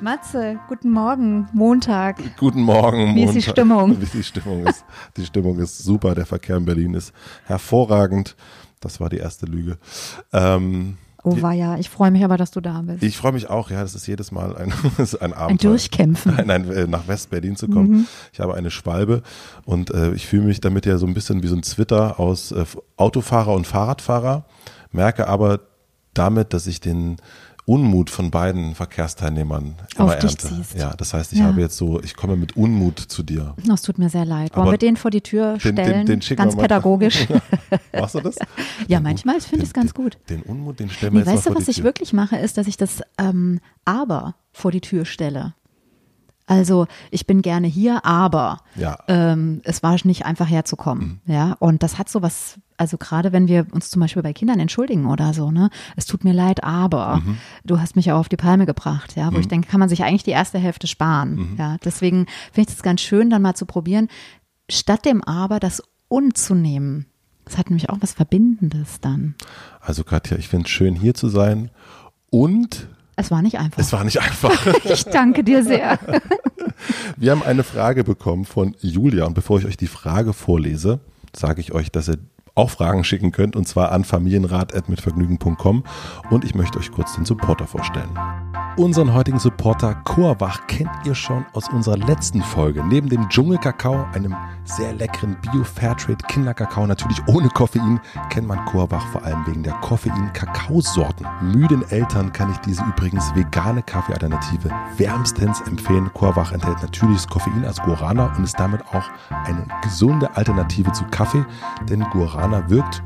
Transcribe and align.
Matze, 0.00 0.60
guten 0.68 0.90
Morgen, 0.90 1.48
Montag. 1.52 2.18
Guten 2.36 2.62
Morgen, 2.62 3.16
Wie 3.16 3.24
ist 3.24 3.34
die 3.34 3.42
Stimmung? 3.42 4.00
Wie 4.00 4.06
die 4.06 4.22
Stimmung 4.22 4.64
ist. 4.66 4.84
Die 5.16 5.26
Stimmung 5.26 5.58
ist 5.58 5.78
super. 5.78 6.14
Der 6.14 6.26
Verkehr 6.26 6.56
in 6.56 6.64
Berlin 6.64 6.94
ist 6.94 7.12
hervorragend. 7.46 8.36
Das 8.80 9.00
war 9.00 9.08
die 9.08 9.16
erste 9.16 9.46
Lüge. 9.46 9.78
Ähm, 10.32 10.98
oh 11.24 11.42
war 11.42 11.52
ja, 11.52 11.78
ich 11.78 11.90
freue 11.90 12.12
mich 12.12 12.24
aber, 12.24 12.36
dass 12.36 12.52
du 12.52 12.60
da 12.60 12.82
bist. 12.82 13.02
Ich 13.02 13.16
freue 13.16 13.32
mich 13.32 13.50
auch, 13.50 13.70
ja, 13.70 13.82
das 13.82 13.96
ist 13.96 14.06
jedes 14.06 14.30
Mal 14.30 14.56
ein, 14.56 14.72
ein 15.20 15.32
Abend. 15.32 15.64
Ein 15.64 15.68
Durchkämpfen. 15.68 16.34
Nein, 16.36 16.46
nein, 16.46 16.70
äh, 16.70 16.86
nach 16.86 17.08
West-Berlin 17.08 17.56
zu 17.56 17.66
kommen. 17.66 17.90
Mhm. 17.90 18.06
Ich 18.32 18.40
habe 18.40 18.54
eine 18.54 18.70
Schwalbe 18.70 19.22
und 19.64 19.90
äh, 19.90 20.12
ich 20.12 20.26
fühle 20.26 20.44
mich 20.44 20.60
damit 20.60 20.86
ja 20.86 20.96
so 20.98 21.06
ein 21.06 21.14
bisschen 21.14 21.42
wie 21.42 21.48
so 21.48 21.56
ein 21.56 21.64
Zwitter 21.64 22.20
aus 22.20 22.52
äh, 22.52 22.64
Autofahrer 22.96 23.52
und 23.52 23.66
Fahrradfahrer, 23.66 24.44
merke 24.92 25.26
aber 25.26 25.60
damit, 26.14 26.52
dass 26.52 26.66
ich 26.66 26.80
den 26.80 27.16
Unmut 27.68 28.08
von 28.08 28.30
beiden 28.30 28.74
Verkehrsteilnehmern 28.74 29.74
immer 29.96 30.04
Auf 30.06 30.18
dich 30.18 30.42
ernte. 30.42 30.64
Ja, 30.78 30.94
das 30.96 31.12
heißt, 31.12 31.34
ich 31.34 31.40
Ja. 31.40 31.44
habe 31.46 31.60
jetzt 31.60 31.76
so, 31.76 32.00
ich 32.02 32.16
komme 32.16 32.36
mit 32.36 32.56
Unmut 32.56 32.98
zu 32.98 33.22
dir. 33.22 33.54
Das 33.66 33.82
tut 33.82 33.98
mir 33.98 34.08
sehr 34.08 34.24
leid. 34.24 34.56
Wollen 34.56 34.62
Aber 34.62 34.70
wir 34.72 34.78
den 34.78 34.96
vor 34.96 35.10
die 35.10 35.20
Tür 35.20 35.58
den- 35.58 35.76
den- 35.76 35.84
stellen? 35.84 36.06
den 36.06 36.22
schicken 36.22 36.42
ganz 36.42 36.56
pädagogisch. 36.56 37.26
Machst 37.92 38.14
du 38.14 38.20
das? 38.20 38.36
ja, 38.86 39.00
manchmal, 39.00 39.36
ich 39.36 39.44
finde 39.44 39.64
Den- 39.64 39.66
es 39.66 39.74
ganz 39.74 39.92
den, 39.92 40.02
gut. 40.02 40.18
Den 40.30 40.42
Unmut, 40.44 40.80
den 40.80 40.88
stellen 40.88 41.12
wir 41.12 41.20
Nee, 41.20 41.26
jetzt 41.26 41.34
weißt 41.36 41.44
mal 41.46 41.50
du, 41.50 41.54
vor 41.54 41.60
was 41.60 41.64
die 41.66 41.70
ich 41.72 41.84
wirklich 41.84 42.12
mache, 42.14 42.36
ist, 42.36 42.56
dass 42.56 42.66
ich 42.66 42.78
das 42.78 43.02
ähm, 43.18 43.60
aber 43.84 44.34
vor 44.52 44.70
die 44.72 44.80
Tür 44.80 45.04
stelle. 45.04 45.54
Also 46.48 46.86
ich 47.10 47.26
bin 47.26 47.42
gerne 47.42 47.66
hier, 47.66 48.04
aber 48.06 48.58
Ja. 48.74 48.98
ähm, 49.06 49.60
es 49.64 49.82
war 49.82 49.96
nicht 50.04 50.24
einfach 50.24 50.48
herzukommen. 50.48 51.20
Mhm. 51.26 51.32
Ja, 51.32 51.56
und 51.60 51.82
das 51.82 51.98
hat 51.98 52.08
so 52.08 52.22
was, 52.22 52.58
also 52.78 52.96
gerade 52.96 53.32
wenn 53.32 53.48
wir 53.48 53.66
uns 53.72 53.90
zum 53.90 54.00
Beispiel 54.00 54.22
bei 54.22 54.32
Kindern 54.32 54.58
entschuldigen 54.58 55.06
oder 55.06 55.34
so, 55.34 55.50
ne, 55.50 55.68
es 55.94 56.06
tut 56.06 56.24
mir 56.24 56.32
leid, 56.32 56.64
aber 56.64 57.18
Mhm. 57.18 57.36
du 57.64 57.80
hast 57.80 57.96
mich 57.96 58.10
auch 58.12 58.18
auf 58.20 58.28
die 58.30 58.36
Palme 58.36 58.64
gebracht, 58.64 59.14
ja, 59.14 59.32
wo 59.32 59.38
ich 59.38 59.48
denke, 59.48 59.68
kann 59.68 59.78
man 59.80 59.90
sich 59.90 60.02
eigentlich 60.04 60.22
die 60.24 60.30
erste 60.30 60.58
Hälfte 60.58 60.86
sparen. 60.86 61.34
Mhm. 61.34 61.56
Ja, 61.58 61.76
deswegen 61.84 62.26
finde 62.52 62.70
ich 62.70 62.76
es 62.76 62.82
ganz 62.82 63.02
schön, 63.02 63.28
dann 63.28 63.42
mal 63.42 63.54
zu 63.54 63.66
probieren, 63.66 64.08
statt 64.70 65.04
dem 65.04 65.22
aber 65.22 65.60
das 65.60 65.82
und 66.08 66.38
zu 66.38 66.54
nehmen. 66.54 67.04
Das 67.44 67.58
hat 67.58 67.68
nämlich 67.68 67.90
auch 67.90 67.98
was 68.00 68.14
Verbindendes 68.14 69.00
dann. 69.02 69.34
Also 69.80 70.02
Katja, 70.04 70.38
ich 70.38 70.48
finde 70.48 70.64
es 70.64 70.70
schön 70.70 70.94
hier 70.94 71.12
zu 71.14 71.28
sein 71.28 71.70
und 72.30 72.88
Es 73.18 73.32
war 73.32 73.42
nicht 73.42 73.58
einfach. 73.58 73.78
es 73.78 73.92
war 73.92 74.04
nicht 74.04 74.20
einfach. 74.20 74.66
ich 74.84 75.04
danke 75.04 75.42
dir 75.42 75.64
sehr. 75.64 75.98
Wir 77.16 77.32
haben 77.32 77.42
eine 77.42 77.64
Frage 77.64 78.04
bekommen 78.04 78.44
von 78.44 78.76
Julia 78.80 79.24
und 79.24 79.34
bevor 79.34 79.58
ich 79.58 79.66
euch 79.66 79.76
die 79.76 79.88
Frage 79.88 80.32
vorlese, 80.32 81.00
sage 81.34 81.60
ich 81.60 81.72
euch, 81.72 81.90
dass 81.90 82.08
ihr 82.08 82.18
auch 82.54 82.70
Fragen 82.70 83.02
schicken 83.02 83.32
könnt 83.32 83.56
und 83.56 83.66
zwar 83.66 83.90
an 83.90 84.04
familienrat.mitvergnügen.com 84.04 85.82
und 86.30 86.44
ich 86.44 86.54
möchte 86.54 86.78
euch 86.78 86.92
kurz 86.92 87.16
den 87.16 87.24
Supporter 87.24 87.66
vorstellen. 87.66 88.10
Unseren 88.78 89.12
heutigen 89.12 89.40
Supporter 89.40 89.96
Chorwach 90.04 90.68
kennt 90.68 90.88
ihr 91.04 91.16
schon 91.16 91.44
aus 91.52 91.68
unserer 91.68 91.96
letzten 91.96 92.40
Folge. 92.40 92.84
Neben 92.84 93.08
dem 93.08 93.28
Dschungelkakao, 93.28 94.06
einem 94.12 94.36
sehr 94.62 94.92
leckeren 94.92 95.36
Bio-Fairtrade 95.42 96.24
Kinderkakao, 96.28 96.86
natürlich 96.86 97.20
ohne 97.26 97.48
Koffein, 97.48 97.98
kennt 98.30 98.46
man 98.46 98.64
Chorwach 98.66 99.04
vor 99.08 99.24
allem 99.24 99.44
wegen 99.48 99.64
der 99.64 99.72
Koffein-Kakaosorten. 99.80 101.26
Müden 101.42 101.82
Eltern 101.90 102.32
kann 102.32 102.52
ich 102.52 102.58
diese 102.58 102.84
übrigens 102.84 103.34
vegane 103.34 103.82
Kaffeealternative 103.82 104.70
wärmstens 104.96 105.60
empfehlen. 105.62 106.08
Chorwach 106.14 106.52
enthält 106.52 106.80
natürliches 106.80 107.26
Koffein 107.26 107.64
als 107.64 107.82
Guarana 107.82 108.32
und 108.36 108.44
ist 108.44 108.60
damit 108.60 108.86
auch 108.94 109.10
eine 109.44 109.66
gesunde 109.82 110.36
Alternative 110.36 110.92
zu 110.92 111.02
Kaffee, 111.10 111.44
denn 111.90 112.06
Guarana 112.12 112.70
wirkt 112.70 113.02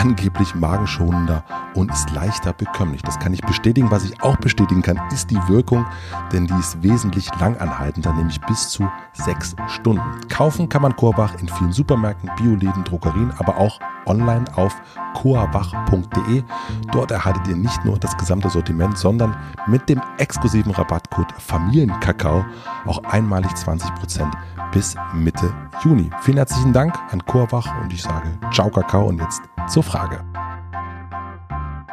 angeblich 0.00 0.54
magenschonender 0.54 1.44
und 1.74 1.92
ist 1.92 2.10
leichter 2.10 2.54
bekömmlich. 2.54 3.02
Das 3.02 3.18
kann 3.18 3.34
ich 3.34 3.42
bestätigen. 3.42 3.90
Was 3.90 4.04
ich 4.04 4.22
auch 4.22 4.36
bestätigen 4.36 4.80
kann, 4.80 4.98
ist 5.12 5.30
die 5.30 5.38
Wirkung, 5.46 5.84
denn 6.32 6.46
die 6.46 6.54
ist 6.54 6.82
wesentlich 6.82 7.28
langanhaltender, 7.38 8.12
nämlich 8.14 8.40
bis 8.42 8.70
zu 8.70 8.88
sechs 9.12 9.54
Stunden. 9.68 10.02
Kaufen 10.28 10.70
kann 10.70 10.80
man 10.80 10.96
Chorwach 10.96 11.34
in 11.40 11.48
vielen 11.48 11.72
Supermärkten, 11.72 12.30
Bioläden, 12.38 12.82
Drogerien, 12.84 13.32
aber 13.38 13.58
auch 13.58 13.78
online 14.06 14.44
auf 14.56 14.74
coawach.de. 15.14 16.42
Dort 16.92 17.10
erhaltet 17.10 17.48
ihr 17.48 17.56
nicht 17.56 17.84
nur 17.84 17.98
das 17.98 18.16
gesamte 18.16 18.48
Sortiment, 18.50 18.98
sondern 18.98 19.36
mit 19.66 19.88
dem 19.88 20.00
exklusiven 20.18 20.72
Rabattcode 20.72 21.32
Familienkakao 21.38 22.44
auch 22.86 23.02
einmalig 23.04 23.50
20% 23.52 24.30
bis 24.72 24.94
Mitte 25.14 25.52
Juni. 25.82 26.10
Vielen 26.22 26.36
herzlichen 26.36 26.72
Dank 26.72 26.94
an 27.10 27.24
Chorwach 27.26 27.68
und 27.82 27.92
ich 27.92 28.02
sage 28.02 28.38
Ciao 28.52 28.70
Kakao 28.70 29.06
und 29.06 29.20
jetzt 29.20 29.42
zur 29.68 29.82
Frage. 29.82 30.24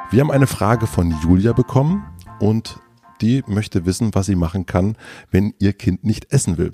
Wir 0.09 0.21
haben 0.21 0.31
eine 0.31 0.47
Frage 0.47 0.87
von 0.87 1.13
Julia 1.21 1.53
bekommen 1.53 2.05
und 2.39 2.79
die 3.21 3.43
möchte 3.47 3.85
wissen, 3.85 4.13
was 4.13 4.27
sie 4.27 4.35
machen 4.35 4.65
kann, 4.65 4.95
wenn 5.31 5.53
ihr 5.59 5.73
Kind 5.73 6.03
nicht 6.03 6.31
essen 6.31 6.57
will. 6.57 6.71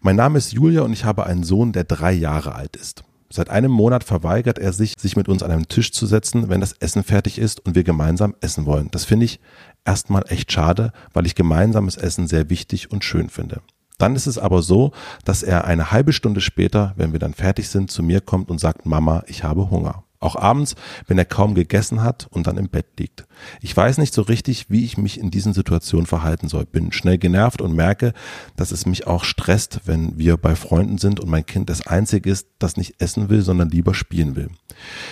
Mein 0.00 0.16
Name 0.16 0.38
ist 0.38 0.52
Julia 0.52 0.82
und 0.82 0.92
ich 0.92 1.04
habe 1.04 1.26
einen 1.26 1.44
Sohn, 1.44 1.72
der 1.72 1.84
drei 1.84 2.12
Jahre 2.12 2.54
alt 2.54 2.76
ist. 2.76 3.04
Seit 3.34 3.50
einem 3.50 3.72
Monat 3.72 4.04
verweigert 4.04 4.60
er 4.60 4.72
sich, 4.72 4.94
sich 4.96 5.16
mit 5.16 5.28
uns 5.28 5.42
an 5.42 5.50
einen 5.50 5.66
Tisch 5.66 5.90
zu 5.90 6.06
setzen, 6.06 6.50
wenn 6.50 6.60
das 6.60 6.74
Essen 6.74 7.02
fertig 7.02 7.40
ist 7.40 7.66
und 7.66 7.74
wir 7.74 7.82
gemeinsam 7.82 8.36
essen 8.40 8.64
wollen. 8.64 8.92
Das 8.92 9.04
finde 9.04 9.24
ich 9.24 9.40
erstmal 9.84 10.22
echt 10.28 10.52
schade, 10.52 10.92
weil 11.12 11.26
ich 11.26 11.34
gemeinsames 11.34 11.96
Essen 11.96 12.28
sehr 12.28 12.48
wichtig 12.48 12.92
und 12.92 13.02
schön 13.02 13.28
finde. 13.28 13.60
Dann 13.98 14.14
ist 14.14 14.28
es 14.28 14.38
aber 14.38 14.62
so, 14.62 14.92
dass 15.24 15.42
er 15.42 15.64
eine 15.64 15.90
halbe 15.90 16.12
Stunde 16.12 16.40
später, 16.40 16.92
wenn 16.94 17.10
wir 17.10 17.18
dann 17.18 17.34
fertig 17.34 17.68
sind, 17.68 17.90
zu 17.90 18.04
mir 18.04 18.20
kommt 18.20 18.50
und 18.50 18.60
sagt, 18.60 18.86
Mama, 18.86 19.24
ich 19.26 19.42
habe 19.42 19.68
Hunger. 19.68 20.04
Auch 20.24 20.36
abends, 20.36 20.74
wenn 21.06 21.18
er 21.18 21.26
kaum 21.26 21.54
gegessen 21.54 22.02
hat 22.02 22.28
und 22.30 22.46
dann 22.46 22.56
im 22.56 22.70
Bett 22.70 22.86
liegt. 22.98 23.26
Ich 23.60 23.76
weiß 23.76 23.98
nicht 23.98 24.14
so 24.14 24.22
richtig, 24.22 24.70
wie 24.70 24.84
ich 24.84 24.96
mich 24.96 25.20
in 25.20 25.30
diesen 25.30 25.52
Situationen 25.52 26.06
verhalten 26.06 26.48
soll. 26.48 26.64
Bin 26.64 26.92
schnell 26.92 27.18
genervt 27.18 27.60
und 27.60 27.74
merke, 27.74 28.14
dass 28.56 28.72
es 28.72 28.86
mich 28.86 29.06
auch 29.06 29.24
stresst, 29.24 29.82
wenn 29.84 30.16
wir 30.16 30.38
bei 30.38 30.56
Freunden 30.56 30.96
sind 30.96 31.20
und 31.20 31.28
mein 31.28 31.44
Kind 31.44 31.68
das 31.68 31.86
Einzige 31.86 32.30
ist, 32.30 32.46
das 32.58 32.78
nicht 32.78 32.94
essen 33.02 33.28
will, 33.28 33.42
sondern 33.42 33.68
lieber 33.68 33.92
spielen 33.92 34.34
will. 34.34 34.48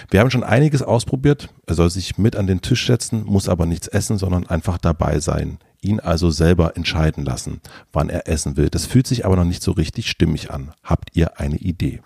Wir 0.08 0.20
haben 0.20 0.30
schon 0.30 0.44
einiges 0.44 0.80
ausprobiert. 0.80 1.50
Er 1.66 1.74
soll 1.74 1.90
sich 1.90 2.16
mit 2.16 2.34
an 2.34 2.46
den 2.46 2.62
Tisch 2.62 2.86
setzen, 2.86 3.22
muss 3.24 3.50
aber 3.50 3.66
nichts 3.66 3.88
essen, 3.88 4.16
sondern 4.16 4.46
einfach 4.46 4.78
dabei 4.78 5.20
sein. 5.20 5.58
Ihn 5.82 6.00
also 6.00 6.30
selber 6.30 6.74
entscheiden 6.76 7.22
lassen, 7.22 7.60
wann 7.92 8.08
er 8.08 8.28
essen 8.28 8.56
will. 8.56 8.70
Das 8.70 8.86
fühlt 8.86 9.06
sich 9.06 9.26
aber 9.26 9.36
noch 9.36 9.44
nicht 9.44 9.62
so 9.62 9.72
richtig 9.72 10.08
stimmig 10.08 10.50
an. 10.50 10.72
Habt 10.82 11.10
ihr 11.12 11.38
eine 11.38 11.56
Idee? 11.56 12.00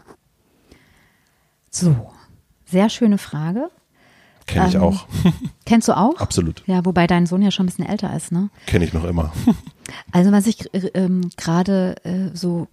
So, 1.70 2.11
sehr 2.67 2.89
schöne 2.91 3.19
Frage. 3.19 3.71
Kenne 4.47 4.69
ich 4.69 4.75
Ähm, 4.75 4.83
auch. 4.83 5.07
Kennst 5.65 5.89
du 5.89 5.97
auch? 5.97 6.17
Absolut. 6.21 6.63
Ja, 6.67 6.85
wobei 6.85 7.07
dein 7.07 7.27
Sohn 7.27 7.43
ja 7.43 7.51
schon 7.51 7.65
ein 7.65 7.69
bisschen 7.69 7.87
älter 7.87 8.15
ist, 8.15 8.31
ne? 8.31 8.51
Kenne 8.67 8.85
ich 8.85 8.93
noch 8.93 9.05
immer. 9.05 9.33
Also 10.12 10.33
was 10.33 10.47
ich 10.47 10.73
äh, 10.75 10.91
ähm, 10.94 11.31
gerade 11.37 11.97
äh, 12.05 12.35
so 12.35 12.69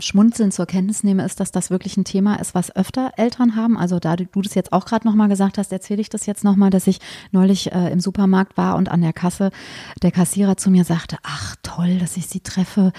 schmunzelnd 0.00 0.54
zur 0.54 0.66
Kenntnis 0.66 1.02
nehme, 1.02 1.24
ist, 1.24 1.40
dass 1.40 1.52
das 1.52 1.70
wirklich 1.70 1.96
ein 1.96 2.04
Thema 2.04 2.36
ist, 2.36 2.54
was 2.54 2.74
öfter 2.74 3.12
Eltern 3.16 3.56
haben. 3.56 3.76
Also 3.78 3.98
da 3.98 4.16
du 4.16 4.42
das 4.42 4.54
jetzt 4.54 4.72
auch 4.72 4.84
gerade 4.84 5.06
nochmal 5.06 5.28
gesagt 5.28 5.58
hast, 5.58 5.72
erzähle 5.72 6.00
ich 6.00 6.08
das 6.08 6.26
jetzt 6.26 6.44
nochmal, 6.44 6.70
dass 6.70 6.86
ich 6.86 7.00
neulich 7.30 7.72
äh, 7.72 7.90
im 7.90 8.00
Supermarkt 8.00 8.56
war 8.56 8.76
und 8.76 8.88
an 8.90 9.00
der 9.00 9.12
Kasse 9.12 9.50
der 10.02 10.10
Kassierer 10.10 10.56
zu 10.56 10.70
mir 10.70 10.84
sagte, 10.84 11.16
ach 11.22 11.56
toll, 11.62 11.98
dass 11.98 12.16
ich 12.16 12.26
Sie 12.26 12.40
treffe. 12.40 12.92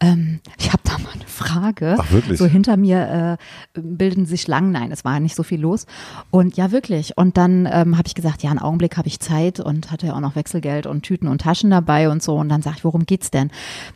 Ähm, 0.00 0.40
ich 0.58 0.72
habe 0.72 0.82
da 0.84 0.98
mal 0.98 1.12
eine 1.12 1.26
Frage. 1.26 1.96
Ach, 1.98 2.10
wirklich? 2.12 2.38
So 2.38 2.46
hinter 2.46 2.76
mir 2.76 3.38
äh, 3.74 3.80
bilden 3.80 4.26
sich 4.26 4.42
Schlangen. 4.42 4.72
Nein, 4.72 4.92
es 4.92 5.04
war 5.04 5.20
nicht 5.20 5.34
so 5.34 5.42
viel 5.42 5.60
los. 5.60 5.86
Und 6.30 6.56
ja, 6.56 6.70
wirklich. 6.70 7.16
Und 7.16 7.36
dann 7.36 7.68
ähm, 7.70 7.96
habe 7.96 8.06
ich 8.06 8.14
gesagt, 8.14 8.42
ja, 8.42 8.50
einen 8.50 8.58
Augenblick 8.58 8.96
habe 8.96 9.08
ich 9.08 9.20
Zeit 9.20 9.60
und 9.60 9.90
hatte 9.90 10.08
ja 10.08 10.14
auch 10.14 10.20
noch 10.20 10.36
Wechselgeld 10.36 10.86
und 10.86 11.02
Tüten 11.02 11.28
und 11.28 11.40
Taschen 11.42 11.70
dabei 11.70 12.08
und 12.08 12.22
so. 12.22 12.36
Und 12.36 12.48
dann 12.48 12.62
sag 12.62 12.76
ich, 12.76 12.84
worum 12.84 13.06
geht's 13.10 13.30
denn? 13.32 13.50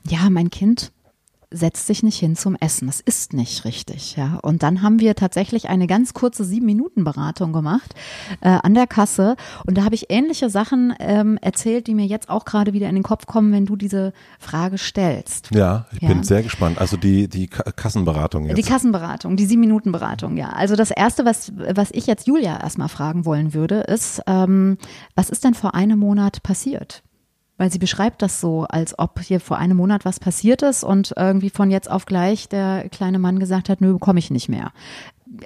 Ja, 0.09 0.29
mein 0.29 0.51
Kind 0.51 0.91
setzt 1.55 1.87
sich 1.87 2.03
nicht 2.03 2.19
hin 2.19 2.35
zum 2.35 2.57
Essen. 2.57 2.89
Das 2.89 3.01
ist 3.01 3.33
nicht 3.33 3.65
richtig, 3.65 4.17
ja. 4.17 4.41
Und 4.43 4.65
dann 4.65 4.83
haben 4.83 4.99
wir 4.99 5.15
tatsächlich 5.15 5.69
eine 5.69 5.87
ganz 5.87 6.13
kurze 6.13 6.45
sieben 6.45 6.67
Minuten 6.67 7.05
Beratung 7.05 7.53
gemacht 7.53 7.95
äh, 8.41 8.49
an 8.49 8.75
der 8.75 8.89
Kasse. 8.89 9.37
Und 9.65 9.79
da 9.79 9.85
habe 9.85 9.95
ich 9.95 10.11
ähnliche 10.11 10.51
Sachen 10.51 10.95
ähm, 10.99 11.39
erzählt, 11.41 11.87
die 11.87 11.95
mir 11.95 12.07
jetzt 12.07 12.29
auch 12.29 12.45
gerade 12.45 12.73
wieder 12.73 12.89
in 12.89 12.97
den 12.97 13.05
Kopf 13.05 13.27
kommen, 13.27 13.53
wenn 13.53 13.67
du 13.67 13.77
diese 13.77 14.13
Frage 14.41 14.79
stellst. 14.79 15.51
Ja, 15.55 15.87
ich 15.93 16.03
ja. 16.03 16.09
bin 16.09 16.25
sehr 16.25 16.43
gespannt. 16.43 16.79
Also 16.79 16.97
die 16.97 17.29
die 17.29 17.47
Kassenberatung 17.47 18.47
jetzt. 18.47 18.59
Die 18.59 18.63
Kassenberatung, 18.63 19.37
die 19.37 19.47
sieben 19.47 19.61
Minuten 19.61 19.93
Beratung, 19.93 20.37
ja. 20.37 20.49
Also 20.49 20.75
das 20.75 20.91
erste, 20.91 21.25
was 21.25 21.53
was 21.57 21.91
ich 21.93 22.09
jetzt 22.09 22.27
Julia 22.27 22.61
erstmal 22.61 22.89
fragen 22.89 23.25
wollen 23.25 23.55
würde, 23.55 23.81
ist, 23.83 24.23
ähm, 24.27 24.77
was 25.15 25.31
ist 25.31 25.45
denn 25.45 25.55
vor 25.55 25.75
einem 25.75 26.01
Monat 26.01 26.43
passiert? 26.43 27.05
Weil 27.65 27.73
sie 27.73 27.79
beschreibt 27.79 28.21
das 28.21 28.43
so, 28.43 28.67
als 28.69 28.99
ob 28.99 29.19
hier 29.21 29.41
vor 29.41 29.57
einem 29.57 29.79
Monat 29.79 30.05
was 30.05 30.21
passiert 30.21 30.61
ist 30.61 30.85
und 30.85 31.15
irgendwie 31.17 31.49
von 31.49 31.71
jetzt 31.71 31.91
auf 31.91 32.05
gleich 32.05 32.47
der 32.47 32.91
kleine 32.91 33.19
Mann 33.19 33.39
gesagt 33.39 33.71
hat, 33.71 33.81
nö, 33.81 33.95
bekomme 33.95 34.19
ich 34.19 34.31
nicht 34.31 34.51
mehr. 34.51 34.73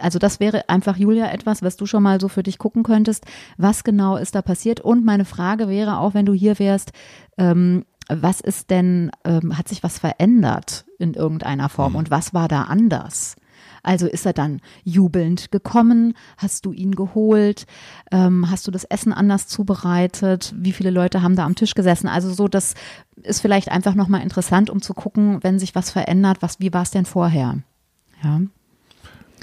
Also 0.01 0.19
das 0.19 0.41
wäre 0.41 0.69
einfach, 0.69 0.97
Julia, 0.97 1.31
etwas, 1.31 1.63
was 1.63 1.77
du 1.77 1.87
schon 1.87 2.03
mal 2.03 2.21
so 2.21 2.27
für 2.27 2.43
dich 2.43 2.59
gucken 2.59 2.83
könntest. 2.83 3.25
Was 3.57 3.85
genau 3.85 4.17
ist 4.17 4.35
da 4.35 4.43
passiert? 4.43 4.81
Und 4.81 5.05
meine 5.05 5.25
Frage 5.25 5.69
wäre 5.69 6.01
auch, 6.01 6.15
wenn 6.15 6.27
du 6.27 6.33
hier 6.33 6.59
wärst, 6.59 6.91
ähm, 7.37 7.85
was 8.09 8.41
ist 8.41 8.71
denn, 8.71 9.13
ähm, 9.25 9.57
hat 9.57 9.69
sich 9.69 9.85
was 9.85 10.01
verändert 10.01 10.87
in 10.99 11.15
irgendeiner 11.15 11.69
Form 11.69 11.93
mhm. 11.93 11.99
und 11.99 12.11
was 12.11 12.35
war 12.35 12.49
da 12.49 12.63
anders? 12.63 13.37
Also 13.83 14.07
ist 14.07 14.27
er 14.27 14.33
dann 14.33 14.61
jubelnd 14.85 15.51
gekommen? 15.51 16.15
Hast 16.37 16.67
du 16.67 16.73
ihn 16.73 16.95
geholt? 16.95 17.67
Ähm, 18.11 18.51
hast 18.51 18.67
du 18.67 18.71
das 18.71 18.85
Essen 18.85 19.13
anders 19.13 19.47
zubereitet? 19.49 20.55
Wie 20.57 20.73
viele 20.73 20.91
Leute 20.91 21.23
haben 21.23 21.37
da 21.37 21.45
am 21.45 21.55
Tisch 21.55 21.75
gesessen? 21.75 22.09
Also 22.09 22.33
so, 22.33 22.49
das 22.49 22.75
ist 23.23 23.41
vielleicht 23.41 23.71
einfach 23.71 23.95
nochmal 23.95 24.23
interessant, 24.23 24.71
um 24.71 24.83
zu 24.83 24.95
gucken, 24.95 25.43
wenn 25.43 25.59
sich 25.59 25.75
was 25.75 25.91
verändert, 25.91 26.39
was, 26.41 26.61
wie 26.61 26.73
war 26.73 26.83
es 26.83 26.91
denn 26.91 27.07
vorher? 27.07 27.59
Ja. 28.23 28.41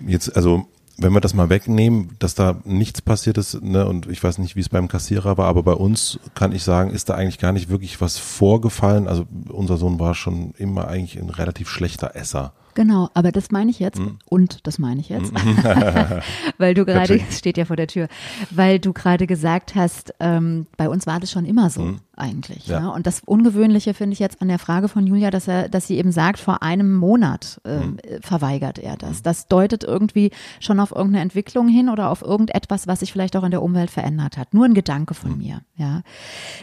Jetzt, 0.05 0.35
also 0.35 0.67
wenn 0.97 1.13
wir 1.13 1.21
das 1.21 1.33
mal 1.33 1.49
wegnehmen, 1.49 2.11
dass 2.19 2.35
da 2.35 2.61
nichts 2.63 3.01
passiert 3.01 3.37
ist, 3.37 3.61
ne, 3.61 3.85
und 3.85 4.07
ich 4.07 4.23
weiß 4.23 4.37
nicht, 4.37 4.55
wie 4.55 4.61
es 4.61 4.69
beim 4.69 4.87
Kassierer 4.87 5.37
war, 5.37 5.47
aber 5.47 5.63
bei 5.63 5.73
uns 5.73 6.19
kann 6.35 6.53
ich 6.53 6.63
sagen, 6.63 6.91
ist 6.91 7.09
da 7.09 7.15
eigentlich 7.15 7.39
gar 7.39 7.51
nicht 7.51 7.69
wirklich 7.69 7.99
was 7.99 8.17
vorgefallen. 8.17 9.07
Also 9.07 9.25
unser 9.49 9.77
Sohn 9.77 9.99
war 9.99 10.15
schon 10.15 10.53
immer 10.57 10.87
eigentlich 10.87 11.21
ein 11.21 11.29
relativ 11.29 11.69
schlechter 11.69 12.15
Esser. 12.15 12.53
Genau, 12.75 13.09
aber 13.13 13.31
das 13.31 13.51
meine 13.51 13.71
ich 13.71 13.79
jetzt 13.79 13.99
mhm. 13.99 14.17
und 14.25 14.67
das 14.67 14.79
meine 14.79 14.99
ich 14.99 15.07
jetzt, 15.07 15.33
mhm. 15.33 15.57
weil 16.57 16.73
du 16.73 16.83
gerade, 16.83 17.21
steht 17.31 17.57
ja 17.57 17.63
vor 17.63 17.77
der 17.77 17.87
Tür, 17.87 18.09
weil 18.51 18.79
du 18.79 18.91
gerade 18.91 19.27
gesagt 19.27 19.75
hast, 19.75 20.13
ähm, 20.19 20.67
bei 20.75 20.89
uns 20.89 21.07
war 21.07 21.21
das 21.21 21.31
schon 21.31 21.45
immer 21.45 21.69
so 21.69 21.81
mhm. 21.81 21.99
eigentlich. 22.17 22.67
Ja. 22.67 22.81
ja. 22.81 22.89
Und 22.89 23.07
das 23.07 23.21
Ungewöhnliche 23.25 23.93
finde 23.93 24.13
ich 24.13 24.19
jetzt 24.19 24.41
an 24.41 24.49
der 24.49 24.59
Frage 24.59 24.89
von 24.89 25.07
Julia, 25.07 25.31
dass 25.31 25.47
er, 25.47 25.69
dass 25.69 25.87
sie 25.87 25.97
eben 25.97 26.11
sagt, 26.11 26.37
vor 26.37 26.63
einem 26.63 26.93
Monat 26.95 27.61
ähm, 27.63 27.91
mhm. 27.91 28.21
verweigert 28.21 28.77
er 28.77 28.97
das. 28.97 29.19
Mhm. 29.19 29.23
Das 29.23 29.47
deutet 29.47 29.85
irgendwie 29.85 30.31
schon 30.59 30.81
auf 30.81 30.91
irgendeine 30.91 31.21
Entwicklung 31.21 31.69
hin 31.69 31.87
oder 31.87 32.09
auf 32.09 32.23
irgendetwas, 32.23 32.87
was 32.87 32.99
sich 32.99 33.13
vielleicht 33.13 33.37
auch 33.37 33.43
in 33.45 33.51
der 33.51 33.63
Umwelt 33.63 33.89
verändert 33.89 34.37
hat. 34.37 34.53
Nur 34.53 34.65
ein 34.65 34.73
Gedanke 34.73 35.13
von 35.13 35.31
mhm. 35.31 35.37
mir. 35.37 35.61
Ja. 35.77 36.01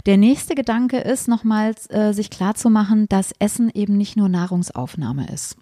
Der 0.04 0.18
nächste 0.18 0.54
Gedanke 0.54 0.98
ist 0.98 1.26
nochmals, 1.26 1.88
äh, 1.88 2.12
sich 2.12 2.28
klar 2.28 2.54
zu 2.54 2.68
machen, 2.68 3.08
dass 3.08 3.32
Essen 3.38 3.70
eben 3.72 3.96
nicht 3.96 4.18
nur 4.18 4.28
Nahrungsaufnahme 4.28 5.28
ist 5.32 5.56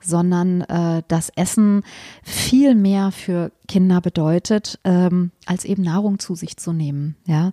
sondern 0.00 0.62
äh, 0.62 1.02
das 1.08 1.30
Essen 1.36 1.82
viel 2.22 2.74
mehr 2.74 3.12
für 3.12 3.52
Kinder 3.68 4.00
bedeutet, 4.00 4.78
ähm, 4.84 5.30
als 5.46 5.64
eben 5.64 5.82
Nahrung 5.82 6.18
zu 6.18 6.34
sich 6.34 6.56
zu 6.56 6.72
nehmen. 6.72 7.16
Ja, 7.26 7.52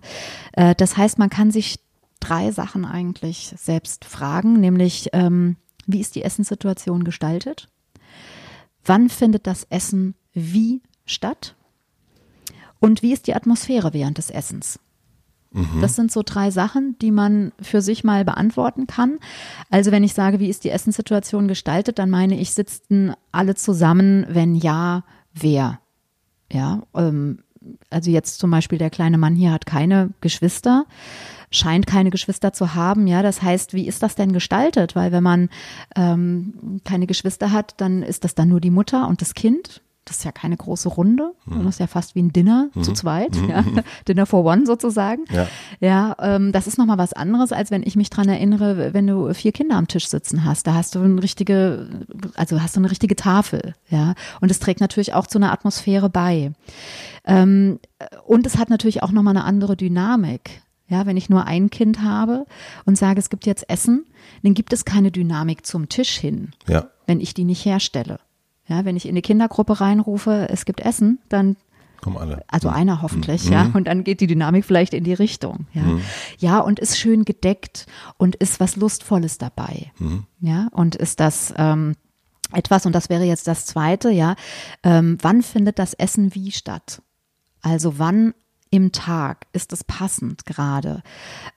äh, 0.52 0.74
das 0.74 0.96
heißt, 0.96 1.18
man 1.18 1.30
kann 1.30 1.50
sich 1.50 1.80
drei 2.20 2.50
Sachen 2.50 2.84
eigentlich 2.84 3.54
selbst 3.56 4.04
fragen, 4.04 4.60
nämlich 4.60 5.10
ähm, 5.12 5.56
wie 5.86 6.00
ist 6.00 6.14
die 6.14 6.22
Essenssituation 6.22 7.04
gestaltet? 7.04 7.68
Wann 8.84 9.08
findet 9.08 9.46
das 9.46 9.64
Essen 9.70 10.14
wie 10.32 10.82
statt? 11.04 11.54
Und 12.80 13.02
wie 13.02 13.12
ist 13.12 13.26
die 13.26 13.34
Atmosphäre 13.34 13.92
während 13.92 14.18
des 14.18 14.30
Essens? 14.30 14.78
Mhm. 15.58 15.80
Das 15.80 15.96
sind 15.96 16.12
so 16.12 16.22
drei 16.24 16.50
Sachen, 16.50 16.96
die 17.00 17.10
man 17.10 17.52
für 17.60 17.82
sich 17.82 18.04
mal 18.04 18.24
beantworten 18.24 18.86
kann. 18.86 19.18
Also 19.70 19.90
wenn 19.90 20.04
ich 20.04 20.14
sage, 20.14 20.40
wie 20.40 20.48
ist 20.48 20.64
die 20.64 20.70
Essenssituation 20.70 21.48
gestaltet, 21.48 21.98
dann 21.98 22.10
meine 22.10 22.38
ich, 22.38 22.54
sitzen 22.54 23.12
alle 23.32 23.54
zusammen, 23.54 24.26
wenn 24.28 24.54
ja, 24.54 25.04
wer? 25.34 25.80
Ja, 26.52 26.82
ähm, 26.94 27.40
also 27.90 28.10
jetzt 28.10 28.38
zum 28.38 28.50
Beispiel 28.50 28.78
der 28.78 28.90
kleine 28.90 29.18
Mann 29.18 29.34
hier 29.34 29.52
hat 29.52 29.66
keine 29.66 30.10
Geschwister 30.20 30.86
scheint 31.50 31.86
keine 31.86 32.10
Geschwister 32.10 32.52
zu 32.52 32.74
haben. 32.74 33.06
Ja, 33.06 33.22
das 33.22 33.42
heißt, 33.42 33.72
wie 33.72 33.86
ist 33.86 34.02
das 34.02 34.14
denn 34.14 34.32
gestaltet? 34.32 34.94
Weil 34.94 35.12
wenn 35.12 35.22
man 35.22 35.48
ähm, 35.96 36.80
keine 36.84 37.06
Geschwister 37.06 37.52
hat, 37.52 37.80
dann 37.80 38.02
ist 38.02 38.24
das 38.24 38.34
dann 38.34 38.48
nur 38.48 38.60
die 38.60 38.70
Mutter 38.70 39.08
und 39.08 39.22
das 39.22 39.34
Kind 39.34 39.80
das 40.08 40.18
ist 40.18 40.24
ja 40.24 40.32
keine 40.32 40.56
große 40.56 40.88
Runde, 40.88 41.32
mhm. 41.44 41.64
das 41.64 41.74
ist 41.74 41.80
ja 41.80 41.86
fast 41.86 42.14
wie 42.14 42.22
ein 42.22 42.32
Dinner 42.32 42.70
mhm. 42.74 42.82
zu 42.82 42.92
zweit, 42.92 43.36
mhm. 43.36 43.50
ja. 43.50 43.64
Dinner 44.08 44.26
for 44.26 44.44
one 44.44 44.64
sozusagen. 44.66 45.24
Ja, 45.30 45.46
ja 45.80 46.16
ähm, 46.20 46.52
das 46.52 46.66
ist 46.66 46.78
nochmal 46.78 46.98
was 46.98 47.12
anderes, 47.12 47.52
als 47.52 47.70
wenn 47.70 47.82
ich 47.82 47.96
mich 47.96 48.10
dran 48.10 48.28
erinnere, 48.28 48.94
wenn 48.94 49.06
du 49.06 49.32
vier 49.34 49.52
Kinder 49.52 49.76
am 49.76 49.88
Tisch 49.88 50.08
sitzen 50.08 50.44
hast. 50.44 50.66
Da 50.66 50.74
hast 50.74 50.94
du 50.94 51.00
eine 51.00 51.22
richtige, 51.22 51.88
also 52.34 52.62
hast 52.62 52.76
du 52.76 52.80
eine 52.80 52.90
richtige 52.90 53.16
Tafel, 53.16 53.74
ja. 53.90 54.14
Und 54.40 54.50
es 54.50 54.58
trägt 54.58 54.80
natürlich 54.80 55.12
auch 55.12 55.26
zu 55.26 55.38
einer 55.38 55.52
Atmosphäre 55.52 56.08
bei. 56.08 56.52
Ähm, 57.24 57.78
und 58.26 58.46
es 58.46 58.56
hat 58.56 58.70
natürlich 58.70 59.02
auch 59.02 59.12
nochmal 59.12 59.36
eine 59.36 59.44
andere 59.44 59.76
Dynamik. 59.76 60.62
Ja, 60.90 61.04
wenn 61.04 61.18
ich 61.18 61.28
nur 61.28 61.44
ein 61.44 61.68
Kind 61.68 62.02
habe 62.02 62.46
und 62.86 62.96
sage, 62.96 63.20
es 63.20 63.28
gibt 63.28 63.44
jetzt 63.44 63.68
Essen, 63.68 64.06
dann 64.42 64.54
gibt 64.54 64.72
es 64.72 64.86
keine 64.86 65.10
Dynamik 65.10 65.66
zum 65.66 65.90
Tisch 65.90 66.16
hin, 66.16 66.52
ja. 66.66 66.88
wenn 67.06 67.20
ich 67.20 67.34
die 67.34 67.44
nicht 67.44 67.66
herstelle. 67.66 68.20
Ja, 68.68 68.84
wenn 68.84 68.96
ich 68.96 69.08
in 69.08 69.14
die 69.14 69.22
Kindergruppe 69.22 69.80
reinrufe, 69.80 70.48
es 70.50 70.64
gibt 70.64 70.80
Essen, 70.80 71.18
dann 71.28 71.56
kommen 72.00 72.16
alle. 72.16 72.44
Also 72.48 72.68
einer 72.68 73.02
hoffentlich, 73.02 73.46
mhm. 73.46 73.52
ja. 73.52 73.70
Und 73.72 73.88
dann 73.88 74.04
geht 74.04 74.20
die 74.20 74.26
Dynamik 74.26 74.64
vielleicht 74.64 74.94
in 74.94 75.04
die 75.04 75.14
Richtung. 75.14 75.66
Ja, 75.72 75.82
mhm. 75.82 76.02
ja 76.38 76.58
und 76.60 76.78
ist 76.78 76.98
schön 76.98 77.24
gedeckt 77.24 77.86
und 78.18 78.36
ist 78.36 78.60
was 78.60 78.76
Lustvolles 78.76 79.38
dabei. 79.38 79.90
Mhm. 79.98 80.24
Ja, 80.40 80.68
und 80.72 80.94
ist 80.94 81.20
das 81.20 81.52
ähm, 81.56 81.96
etwas, 82.52 82.86
und 82.86 82.94
das 82.94 83.08
wäre 83.08 83.24
jetzt 83.24 83.46
das 83.46 83.66
zweite, 83.66 84.10
ja, 84.10 84.36
ähm, 84.82 85.18
wann 85.20 85.42
findet 85.42 85.78
das 85.78 85.94
Essen 85.94 86.34
wie 86.34 86.52
statt? 86.52 87.02
Also 87.62 87.98
wann 87.98 88.34
im 88.70 88.92
Tag 88.92 89.46
ist 89.52 89.72
es 89.72 89.82
passend 89.82 90.44
gerade? 90.46 91.02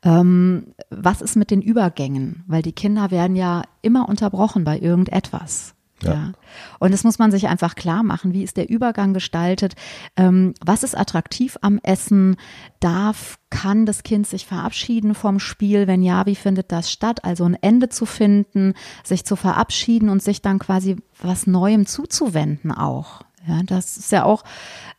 Ähm, 0.03 0.73
was 0.89 1.21
ist 1.21 1.35
mit 1.35 1.51
den 1.51 1.61
Übergängen? 1.61 2.43
Weil 2.47 2.61
die 2.61 2.71
Kinder 2.71 3.11
werden 3.11 3.35
ja 3.35 3.63
immer 3.81 4.07
unterbrochen 4.07 4.63
bei 4.63 4.79
irgendetwas. 4.79 5.75
Ja. 6.01 6.13
ja. 6.13 6.31
Und 6.79 6.93
das 6.93 7.03
muss 7.03 7.19
man 7.19 7.31
sich 7.31 7.47
einfach 7.47 7.75
klar 7.75 8.03
machen. 8.03 8.33
Wie 8.33 8.43
ist 8.43 8.57
der 8.57 8.69
Übergang 8.69 9.13
gestaltet? 9.13 9.75
Ähm, 10.15 10.53
was 10.63 10.83
ist 10.83 10.97
attraktiv 10.97 11.57
am 11.61 11.79
Essen? 11.83 12.37
Darf, 12.79 13.37
kann 13.49 13.85
das 13.85 14.03
Kind 14.03 14.27
sich 14.27 14.45
verabschieden 14.45 15.13
vom 15.13 15.39
Spiel? 15.39 15.87
Wenn 15.87 16.03
ja, 16.03 16.25
wie 16.25 16.35
findet 16.35 16.71
das 16.71 16.91
statt? 16.91 17.23
Also 17.23 17.43
ein 17.45 17.57
Ende 17.61 17.89
zu 17.89 18.05
finden, 18.05 18.73
sich 19.03 19.25
zu 19.25 19.35
verabschieden 19.35 20.09
und 20.09 20.23
sich 20.23 20.41
dann 20.41 20.59
quasi 20.59 20.97
was 21.21 21.47
Neuem 21.47 21.85
zuzuwenden 21.85 22.71
auch. 22.71 23.21
Ja, 23.47 23.61
das 23.63 23.97
ist 23.97 24.11
ja 24.11 24.23
auch, 24.23 24.43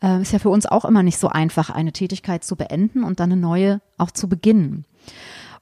äh, 0.02 0.21
ist 0.21 0.32
ja 0.32 0.38
für 0.38 0.50
uns 0.50 0.66
auch 0.66 0.85
immer 0.85 1.02
nicht 1.02 1.18
so 1.18 1.28
einfach, 1.28 1.71
eine 1.71 1.92
Tätigkeit 1.92 2.42
zu 2.44 2.56
beenden 2.56 3.04
und 3.04 3.21
dann 3.21 3.30
eine 3.30 3.40
neue 3.40 3.80
auch 3.99 4.11
zu 4.11 4.28
beginnen. 4.28 4.85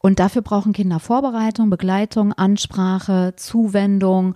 Und 0.03 0.19
dafür 0.19 0.41
brauchen 0.41 0.73
Kinder 0.73 0.99
Vorbereitung, 0.99 1.69
Begleitung, 1.69 2.33
Ansprache, 2.33 3.35
Zuwendung, 3.37 4.35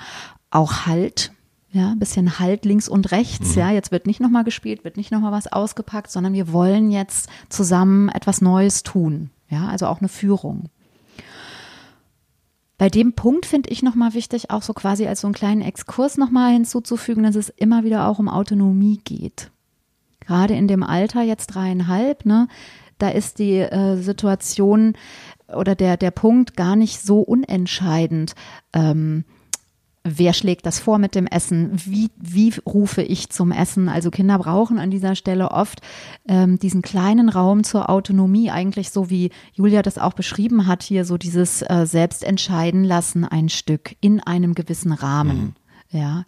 auch 0.55 0.87
Halt. 0.87 1.33
Ja, 1.71 1.91
ein 1.91 1.99
bisschen 1.99 2.39
Halt 2.39 2.65
links 2.65 2.89
und 2.89 3.11
rechts. 3.11 3.57
Mhm. 3.57 3.61
Ja, 3.61 3.71
jetzt 3.73 3.91
wird 3.91 4.07
nicht 4.07 4.21
nochmal 4.21 4.45
gespielt, 4.45 4.85
wird 4.85 4.97
nicht 4.97 5.11
nochmal 5.11 5.33
was 5.33 5.53
ausgepackt, 5.53 6.11
sondern 6.11 6.33
wir 6.33 6.53
wollen 6.53 6.91
jetzt 6.91 7.29
zusammen 7.49 8.09
etwas 8.09 8.41
Neues 8.41 8.85
tun. 8.85 9.31
Ja, 9.49 9.67
also 9.67 9.87
auch 9.87 9.99
eine 9.99 10.09
Führung. 10.09 10.69
Bei 12.79 12.89
dem 12.89 13.13
Punkt 13.15 13.47
finde 13.47 13.71
ich 13.71 13.83
nochmal 13.83 14.15
wichtig, 14.15 14.51
auch 14.51 14.63
so 14.63 14.73
quasi 14.73 15.07
als 15.07 15.21
so 15.21 15.27
einen 15.27 15.35
kleinen 15.35 15.63
Exkurs 15.63 16.17
nochmal 16.17 16.53
hinzuzufügen, 16.53 17.25
dass 17.25 17.37
es 17.37 17.49
immer 17.49 17.85
wieder 17.85 18.09
auch 18.09 18.19
um 18.19 18.29
Autonomie 18.29 19.01
geht. 19.05 19.51
Gerade 20.21 20.55
in 20.55 20.69
dem 20.69 20.83
Alter, 20.83 21.23
jetzt 21.23 21.49
dreieinhalb, 21.49 22.25
ne, 22.25 22.49
da 22.99 23.09
ist 23.09 23.39
die 23.39 23.59
äh, 23.59 23.97
Situation 23.97 24.95
oder 25.55 25.75
der, 25.75 25.97
der 25.97 26.11
Punkt 26.11 26.57
gar 26.57 26.77
nicht 26.77 27.01
so 27.01 27.21
unentscheidend. 27.21 28.35
Ähm, 28.73 29.25
wer 30.05 30.35
schlägt 30.35 30.67
das 30.67 30.79
vor 30.79 30.99
mit 30.99 31.15
dem 31.15 31.27
Essen, 31.27 31.71
wie, 31.87 32.11
wie 32.17 32.53
rufe 32.67 33.03
ich 33.03 33.31
zum 33.31 33.51
Essen. 33.51 33.89
Also 33.89 34.11
Kinder 34.11 34.39
brauchen 34.39 34.79
an 34.79 34.91
dieser 34.91 35.17
Stelle 35.17 35.51
oft 35.51 35.81
ähm, 36.29 36.59
diesen 36.59 36.83
kleinen 36.83 37.31
Raum 37.31 37.65
zur 37.65 37.89
Autonomie, 37.89 38.51
eigentlich 38.51 38.91
so 38.91 39.09
wie 39.09 39.31
Julia 39.55 39.81
das 39.81 39.99
auch 39.99 40.13
beschrieben 40.13 40.67
hat, 40.67 40.83
hier 40.83 41.07
so 41.07 41.17
dieses 41.17 41.63
äh, 41.63 41.87
Selbstentscheiden 41.87 42.85
lassen 42.85 43.25
ein 43.25 43.49
Stück 43.49 43.97
in 44.01 44.21
einem 44.21 44.55
gewissen 44.55 44.93
Rahmen. 44.93 45.37
Mhm. 45.37 45.55
Ja, 45.91 46.25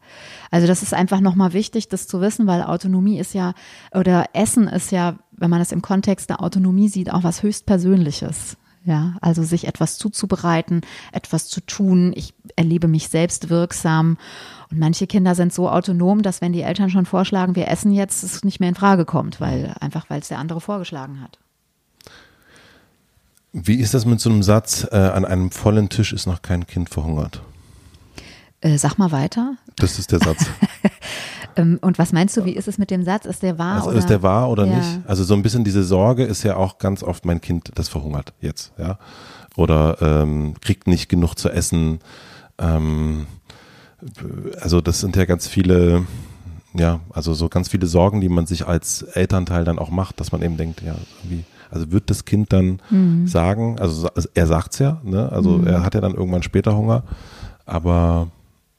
also 0.53 0.69
das 0.69 0.83
ist 0.83 0.95
einfach 0.95 1.21
nochmal 1.21 1.53
wichtig, 1.53 1.89
das 1.89 2.07
zu 2.07 2.21
wissen, 2.21 2.47
weil 2.47 2.63
Autonomie 2.63 3.19
ist 3.19 3.35
ja, 3.35 3.53
oder 3.93 4.27
Essen 4.33 4.69
ist 4.69 4.93
ja, 4.93 5.19
wenn 5.33 5.51
man 5.51 5.59
das 5.59 5.73
im 5.73 5.83
Kontext 5.83 6.31
der 6.31 6.41
Autonomie 6.41 6.89
sieht, 6.89 7.13
auch 7.13 7.25
was 7.25 7.43
höchst 7.43 7.67
Persönliches. 7.67 8.57
Ja, 8.87 9.17
also 9.21 9.43
sich 9.43 9.67
etwas 9.67 9.99
zuzubereiten, 9.99 10.83
etwas 11.11 11.49
zu 11.49 11.61
tun. 11.61 12.13
Ich 12.15 12.35
erlebe 12.55 12.87
mich 12.87 13.09
selbst 13.09 13.51
wirksam. 13.51 14.17
Und 14.71 14.79
manche 14.79 15.09
Kinder 15.09 15.35
sind 15.35 15.53
so 15.53 15.69
autonom, 15.69 16.23
dass 16.23 16.41
wenn 16.41 16.53
die 16.53 16.63
Eltern 16.63 16.89
schon 16.89 17.05
vorschlagen, 17.05 17.57
wir 17.57 17.67
essen 17.67 17.91
jetzt, 17.91 18.23
es 18.23 18.45
nicht 18.45 18.61
mehr 18.61 18.69
in 18.69 18.77
Frage 18.77 19.05
kommt, 19.05 19.41
weil 19.41 19.75
einfach, 19.81 20.09
weil 20.09 20.21
es 20.21 20.29
der 20.29 20.39
andere 20.39 20.61
vorgeschlagen 20.61 21.21
hat. 21.21 21.41
Wie 23.53 23.81
ist 23.81 23.93
das 23.93 24.07
mit 24.07 24.21
so 24.21 24.31
einem 24.31 24.45
Satz, 24.45 24.87
äh, 24.93 24.97
an 24.97 25.25
einem 25.25 25.51
vollen 25.51 25.89
Tisch 25.89 26.13
ist 26.13 26.27
noch 26.27 26.43
kein 26.43 26.69
Kind 26.69 26.89
verhungert? 26.89 27.43
Äh, 28.61 28.79
sag 28.79 28.99
mal 28.99 29.11
weiter. 29.11 29.57
Das 29.75 29.99
ist 29.99 30.13
der 30.13 30.21
Satz. 30.21 30.47
Ähm, 31.57 31.79
und 31.81 31.99
was 31.99 32.13
meinst 32.13 32.37
du, 32.37 32.45
wie 32.45 32.53
ist 32.53 32.69
es 32.69 32.79
mit 32.79 32.91
dem 32.91 33.03
Satz? 33.05 33.25
Ist 33.25 33.43
der 33.43 33.59
wahr? 33.59 33.77
Also 33.77 33.89
oder? 33.91 33.99
ist 33.99 34.11
der 34.11 34.23
wahr 34.23 34.51
oder 34.51 34.67
Ja. 34.67 34.77
nicht? 34.77 35.01
Also 35.07 35.25
so 35.25 35.35
ein 35.35 35.43
bisschen 35.43 35.65
diese 35.65 35.83
Sorge 35.85 36.25
ist 36.25 36.43
ja 36.43 36.57
auch 36.57 36.79
ganz 36.79 37.03
oft 37.03 37.25
mein 37.25 37.41
Kind, 37.41 37.73
das 37.75 37.89
verhungert 37.89 38.33
jetzt, 38.41 38.73
ja. 38.79 38.99
Oder 39.57 39.97
ähm, 40.03 40.55
kriegt 40.61 40.87
nicht 40.87 41.09
genug 41.09 41.35
zu 41.35 41.49
essen. 41.49 42.01
Ähm, 42.59 43.27
also 44.61 44.81
das 44.81 45.01
sind 45.01 45.17
ja 45.17 45.25
ganz 45.25 45.47
viele, 45.47 46.05
ja, 46.75 47.01
also 47.13 47.33
so 47.35 47.49
ganz 47.49 47.69
viele 47.69 47.87
Sorgen, 47.87 48.21
die 48.21 48.29
man 48.29 48.47
sich 48.47 48.67
als 48.67 49.03
Elternteil 49.03 49.65
dann 49.65 49.79
auch 49.79 49.91
macht, 49.91 50.21
dass 50.21 50.33
man 50.33 50.43
eben 50.43 50.57
denkt, 50.57 50.83
ja, 50.83 50.95
wie, 51.25 51.45
also 51.71 51.91
wird 51.91 52.11
das 52.11 52.25
Kind 52.27 52.53
dann 52.53 52.81
Mhm. 52.91 53.27
sagen, 53.27 53.79
also 53.81 54.09
er 54.35 54.47
sagt's 54.47 54.79
ja, 54.79 55.01
ne? 55.03 55.33
Also 55.33 55.63
er 55.65 55.83
hat 55.83 55.95
ja 55.95 56.01
dann 56.01 56.15
irgendwann 56.15 56.43
später 56.43 56.77
Hunger, 56.77 57.03
aber 57.65 58.29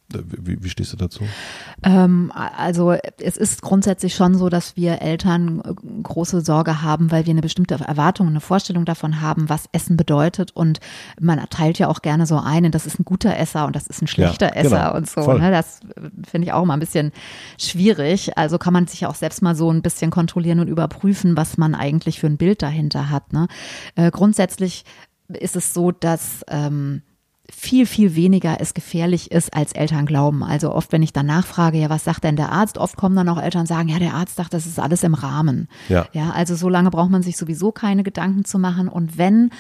wie, 0.10 0.64
wie 0.64 0.70
stehst 0.70 0.94
du 0.94 0.98
dazu? 0.98 1.24
Ähm, 1.84 2.32
also 2.34 2.94
es 3.22 3.36
ist 3.36 3.62
grundsätzlich 3.62 4.16
schon 4.16 4.36
so, 4.36 4.48
dass 4.50 4.78
wir 4.78 5.02
Eltern 5.02 5.62
äh, 5.62 5.74
große 6.04 6.42
Sorge 6.42 6.82
haben, 6.82 7.12
weil 7.12 7.26
wir 7.26 7.32
eine 7.32 7.42
bestimmte 7.42 7.76
Erwartung, 7.76 8.28
eine 8.28 8.40
Vorstellung 8.40 8.86
davon 8.86 9.20
haben, 9.22 9.50
was 9.50 9.66
Essen 9.74 9.98
bedeutet. 9.98 10.52
Und 10.52 10.80
man 11.20 11.44
teilt 11.50 11.78
ja 11.78 11.90
auch 11.90 12.02
gerne 12.02 12.26
so 12.26 12.38
ein, 12.38 12.72
das 12.72 12.86
ist 12.86 13.00
ein 13.00 13.06
guter 13.06 13.38
Esser 13.38 13.66
und 13.66 13.76
das 13.76 13.88
ist 13.88 14.02
ein 14.02 14.08
schlechter 14.08 14.56
Ja, 14.56 14.64
genau. 14.64 14.76
Esser 14.76 14.96
und 14.96 15.10
so. 15.10 15.34
Ne? 15.34 15.52
Das 15.52 15.82
äh, 15.96 16.10
finde 16.26 16.48
ich 16.48 16.54
auch 16.54 16.64
immer 16.64 16.74
ein 16.74 16.80
bisschen 16.80 17.12
schwierig. 17.60 18.38
Also 18.38 18.58
kann 18.58 18.74
man 18.74 18.88
sich 18.88 19.02
ja 19.02 19.10
auch 19.10 19.16
selbst 19.16 19.42
mal 19.42 19.56
so 19.56 19.72
ein 19.72 19.82
bisschen 19.82 20.10
kontrollieren 20.10 20.60
und 20.60 20.70
überprüfen, 20.70 21.36
was 21.36 21.58
man 21.58 21.76
eigentlich 21.76 22.20
für 22.20 22.28
ein 22.28 22.38
Bild 22.38 22.62
dahinter 22.62 23.10
hat. 23.10 23.34
Ne? 23.34 23.48
Äh, 23.96 24.12
grundsätzlich 24.12 24.86
ist 25.28 25.58
es 25.58 25.74
so, 25.74 25.92
dass 25.92 26.46
ähm, 26.48 27.02
viel, 27.50 27.86
viel 27.86 28.16
weniger 28.16 28.58
es 28.60 28.74
gefährlich 28.74 29.32
ist, 29.32 29.54
als 29.54 29.72
Eltern 29.72 30.06
glauben. 30.06 30.44
Also 30.44 30.74
oft, 30.74 30.92
wenn 30.92 31.02
ich 31.02 31.14
dann 31.14 31.26
nachfrage, 31.26 31.78
ja, 31.78 31.90
was 31.90 32.04
sagt 32.04 32.24
denn 32.24 32.36
der 32.36 32.52
Arzt? 32.52 32.78
Oft 32.78 32.98
kommen 32.98 33.16
dann 33.16 33.30
auch 33.30 33.42
Eltern 33.42 33.62
und 33.62 33.68
sagen, 33.68 33.90
ja, 33.90 34.00
der 34.00 34.14
Arzt 34.14 34.36
sagt, 34.36 34.54
das 34.54 34.66
ist 34.66 34.80
alles 34.80 35.04
im 35.04 35.14
Rahmen. 35.14 35.68
Ja. 35.88 36.08
Ja, 36.12 36.32
also 36.32 36.56
so 36.56 36.70
lange 36.70 36.92
braucht 36.92 37.10
man 37.10 37.24
sich 37.24 37.38
sowieso 37.38 37.72
keine 37.72 38.04
Gedanken 38.04 38.44
zu 38.44 38.60
machen. 38.60 38.90
Und 38.90 39.18
wenn 39.18 39.52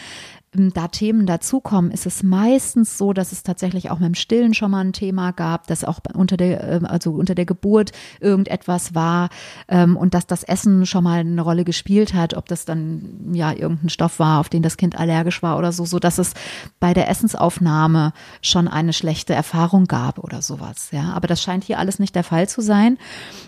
da 0.54 0.88
Themen 0.88 1.25
dazukommen, 1.25 1.92
ist 1.92 2.06
es 2.06 2.24
meistens 2.24 2.98
so, 2.98 3.12
dass 3.12 3.34
es 3.34 3.44
tatsächlich 3.44 3.92
auch 3.92 4.00
mit 4.00 4.08
dem 4.08 4.16
Stillen 4.16 4.54
schon 4.54 4.72
mal 4.72 4.84
ein 4.84 4.94
Thema 4.94 5.32
gab, 5.32 5.68
dass 5.68 5.84
auch 5.84 6.00
unter 6.13 6.38
der, 6.38 6.63
ähm, 6.63 6.86
also 6.86 7.12
unter 7.12 7.36
der 7.36 7.46
Geburt 7.46 7.92
irgendetwas 8.22 8.96
war 8.96 9.30
ähm, 9.68 9.98
und 9.98 10.13
dass 10.13 10.25
das 10.25 10.44
Essen 10.44 10.86
schon 10.86 11.04
mal 11.04 11.20
eine 11.20 11.42
Rolle 11.42 11.66
gespielt 11.66 12.13
hat, 12.13 12.34
ob 12.34 12.48
das 12.48 12.63
dann 12.63 13.34
ja 13.34 13.51
irgendein 13.51 13.89
Stoff 13.89 14.20
war, 14.20 14.39
auf 14.39 14.48
den 14.48 14.63
das 14.63 14.77
Kind 14.77 14.98
allergisch 14.98 15.44
war 15.44 15.58
oder 15.58 15.74
so, 15.74 15.86
so 15.86 16.00
dass 16.00 16.18
es 16.18 16.34
bei 16.80 16.94
der 16.94 17.10
Essensaufnahme 17.10 18.13
schon 18.42 18.70
eine 18.70 18.94
schlechte 18.94 19.34
Erfahrung 19.34 19.86
gab 19.86 20.18
oder 20.18 20.42
sowas. 20.42 20.89
Ja, 20.92 21.12
aber 21.13 21.27
das 21.27 21.42
scheint 21.42 21.66
hier 21.66 21.77
alles 21.77 22.00
nicht 22.00 22.16
der 22.16 22.24
Fall 22.24 22.48
zu 22.48 22.62
sein. 22.62 22.98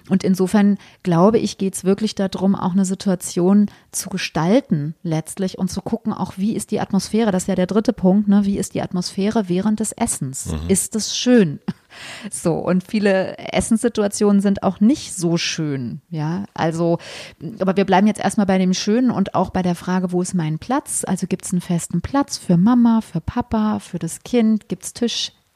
Und 0.10 0.26
insofern 0.26 0.78
glaube 1.04 1.40
ich, 1.40 1.58
geht 1.58 1.76
es 1.76 1.84
wirklich 1.86 2.14
darum, 2.16 2.56
auch 2.56 2.74
eine 2.74 2.86
Situation 2.86 3.68
zu 3.92 4.10
gestalten 4.10 4.96
letztlich 5.02 5.58
und 5.58 5.72
zu 5.72 5.82
gucken, 5.82 6.12
auch 6.12 6.34
wie 6.36 6.56
ist 6.56 6.72
die 6.72 6.80
Atmosphäre. 6.80 6.89
Das 7.32 7.44
ist 7.44 7.48
ja 7.48 7.56
der 7.56 7.68
dritte 7.68 7.94
Punkt. 7.94 8.28
Ne? 8.28 8.46
Wie 8.46 8.58
ist 8.58 8.74
die 8.74 8.82
Atmosphäre 8.82 9.50
während 9.50 9.80
des 9.80 9.92
Essens? 9.92 10.48
Ist 10.68 10.96
es 10.96 11.16
schön? 11.16 11.60
So, 12.30 12.54
und 12.54 12.84
viele 12.84 13.36
Essenssituationen 13.38 14.42
sind 14.42 14.62
auch 14.62 14.80
nicht 14.80 15.16
so 15.16 15.38
schön, 15.38 16.02
ja. 16.12 16.46
Also, 16.54 17.00
aber 17.60 17.76
wir 17.78 17.86
bleiben 17.86 18.06
jetzt 18.06 18.20
erstmal 18.20 18.46
bei 18.46 18.60
dem 18.60 18.76
Schönen 18.76 19.10
und 19.10 19.34
auch 19.34 19.50
bei 19.50 19.64
der 19.64 19.74
Frage, 19.74 20.12
wo 20.12 20.22
ist 20.22 20.36
mein 20.36 20.60
Platz? 20.60 21.04
Also 21.06 21.26
gibt 21.26 21.46
es 21.46 21.52
einen 21.52 21.62
festen 21.62 22.02
Platz 22.02 22.38
für 22.38 22.58
Mama, 22.58 23.02
für 23.02 23.22
Papa, 23.22 23.80
für 23.80 23.98
das 23.98 24.22
Kind? 24.22 24.70
Gibt 24.70 24.84
es 24.84 24.94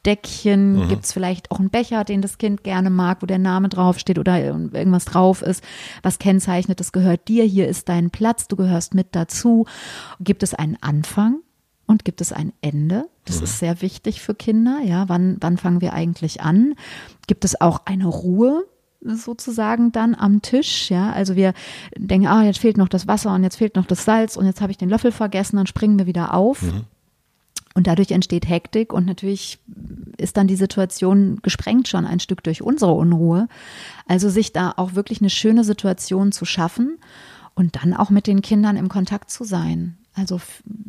Tischdeckchen? 0.03 0.87
Gibt 0.89 1.05
es 1.05 1.13
vielleicht 1.13 1.51
auch 1.51 1.59
einen 1.59 1.69
Becher, 1.69 2.03
den 2.03 2.21
das 2.21 2.37
Kind 2.37 2.63
gerne 2.63 2.89
mag, 2.89 3.21
wo 3.21 3.25
der 3.25 3.39
Name 3.39 3.69
draufsteht 3.69 4.19
oder 4.19 4.39
irgendwas 4.39 5.05
drauf 5.05 5.41
ist, 5.41 5.63
was 6.01 6.19
kennzeichnet, 6.19 6.79
das 6.79 6.91
gehört 6.91 7.27
dir, 7.27 7.43
hier 7.45 7.67
ist 7.67 7.89
dein 7.89 8.09
Platz, 8.09 8.47
du 8.47 8.55
gehörst 8.55 8.93
mit 8.93 9.07
dazu. 9.11 9.65
Gibt 10.19 10.43
es 10.43 10.53
einen 10.53 10.77
Anfang? 10.81 11.39
Und 11.85 12.05
gibt 12.05 12.21
es 12.21 12.31
ein 12.31 12.53
Ende? 12.61 13.09
Das 13.25 13.41
ist 13.41 13.59
sehr 13.59 13.81
wichtig 13.81 14.21
für 14.21 14.33
Kinder. 14.33 14.79
Ja, 14.83 15.09
wann, 15.09 15.35
wann 15.41 15.57
fangen 15.57 15.81
wir 15.81 15.91
eigentlich 15.93 16.41
an? 16.41 16.75
Gibt 17.27 17.43
es 17.43 17.59
auch 17.59 17.81
eine 17.85 18.07
Ruhe? 18.07 18.65
sozusagen 19.05 19.91
dann 19.91 20.15
am 20.15 20.41
Tisch, 20.41 20.89
ja, 20.89 21.11
also 21.11 21.35
wir 21.35 21.53
denken, 21.97 22.27
ah, 22.27 22.45
jetzt 22.45 22.59
fehlt 22.59 22.77
noch 22.77 22.87
das 22.87 23.05
Wasser 23.05 23.35
und 23.35 23.43
jetzt 23.43 23.57
fehlt 23.57 23.75
noch 23.75 23.85
das 23.85 24.05
Salz 24.05 24.37
und 24.37 24.45
jetzt 24.45 24.61
habe 24.61 24.71
ich 24.71 24.77
den 24.77 24.87
Löffel 24.87 25.11
vergessen, 25.11 25.57
dann 25.57 25.67
springen 25.67 25.99
wir 25.99 26.05
wieder 26.05 26.33
auf. 26.33 26.61
Und 27.75 27.87
dadurch 27.87 28.11
entsteht 28.11 28.47
Hektik 28.47 28.93
und 28.93 29.05
natürlich 29.05 29.59
ist 30.17 30.37
dann 30.37 30.47
die 30.47 30.55
Situation 30.55 31.39
gesprengt 31.41 31.87
schon 31.87 32.05
ein 32.05 32.19
Stück 32.19 32.43
durch 32.43 32.61
unsere 32.61 32.91
Unruhe. 32.91 33.47
Also 34.07 34.29
sich 34.29 34.53
da 34.53 34.73
auch 34.77 34.93
wirklich 34.93 35.21
eine 35.21 35.31
schöne 35.31 35.63
Situation 35.63 36.31
zu 36.31 36.45
schaffen 36.45 36.99
und 37.55 37.75
dann 37.77 37.93
auch 37.93 38.11
mit 38.11 38.27
den 38.27 38.41
Kindern 38.41 38.77
im 38.77 38.89
Kontakt 38.89 39.31
zu 39.31 39.43
sein. 39.43 39.97
Also 40.15 40.39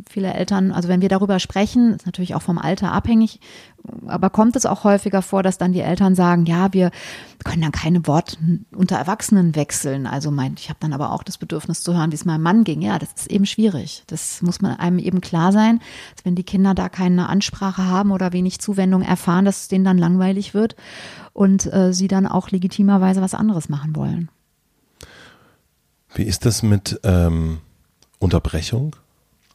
viele 0.07 0.35
Eltern, 0.35 0.71
also 0.71 0.89
wenn 0.89 1.01
wir 1.01 1.09
darüber 1.09 1.39
sprechen, 1.39 1.95
ist 1.95 2.05
natürlich 2.05 2.35
auch 2.35 2.43
vom 2.43 2.59
Alter 2.59 2.93
abhängig, 2.93 3.41
aber 4.07 4.29
kommt 4.29 4.55
es 4.55 4.67
auch 4.67 4.85
häufiger 4.85 5.23
vor, 5.23 5.43
dass 5.43 5.57
dann 5.57 5.73
die 5.73 5.81
Eltern 5.81 6.15
sagen, 6.15 6.45
ja, 6.45 6.73
wir 6.75 6.91
können 7.43 7.63
dann 7.63 7.73
keine 7.73 8.07
Worte 8.07 8.37
unter 8.75 8.97
Erwachsenen 8.97 9.55
wechseln. 9.55 10.07
Also 10.07 10.31
mein, 10.31 10.55
ich 10.59 10.69
habe 10.69 10.79
dann 10.81 10.93
aber 10.93 11.11
auch 11.13 11.23
das 11.23 11.39
Bedürfnis 11.39 11.83
zu 11.83 11.95
hören, 11.95 12.11
wie 12.11 12.17
es 12.17 12.27
meinem 12.27 12.43
Mann 12.43 12.65
ging. 12.65 12.83
Ja, 12.83 12.99
das 12.99 13.13
ist 13.15 13.31
eben 13.31 13.47
schwierig. 13.47 14.05
Das 14.09 14.43
muss 14.43 14.61
man 14.61 14.77
einem 14.77 14.99
eben 14.99 15.23
klar 15.23 15.53
sein, 15.53 15.81
dass 16.15 16.27
wenn 16.27 16.35
die 16.35 16.45
Kinder 16.45 16.75
da 16.75 16.91
keine 16.91 17.29
Ansprache 17.31 17.87
haben 17.87 18.11
oder 18.11 18.35
wenig 18.35 18.61
Zuwendung 18.61 19.01
erfahren, 19.01 19.47
dass 19.47 19.63
es 19.63 19.69
denen 19.69 19.85
dann 19.85 19.99
langweilig 19.99 20.53
wird 20.53 20.77
und 21.33 21.73
äh, 21.73 21.95
sie 21.95 22.09
dann 22.09 22.27
auch 22.27 22.51
legitimerweise 22.51 23.23
was 23.23 23.35
anderes 23.35 23.71
machen 23.71 23.97
wollen. 23.97 24.31
Wie 26.15 26.25
ist 26.25 26.45
das 26.45 26.63
mit 26.63 27.01
ähm, 27.05 27.59
Unterbrechung? 28.19 28.97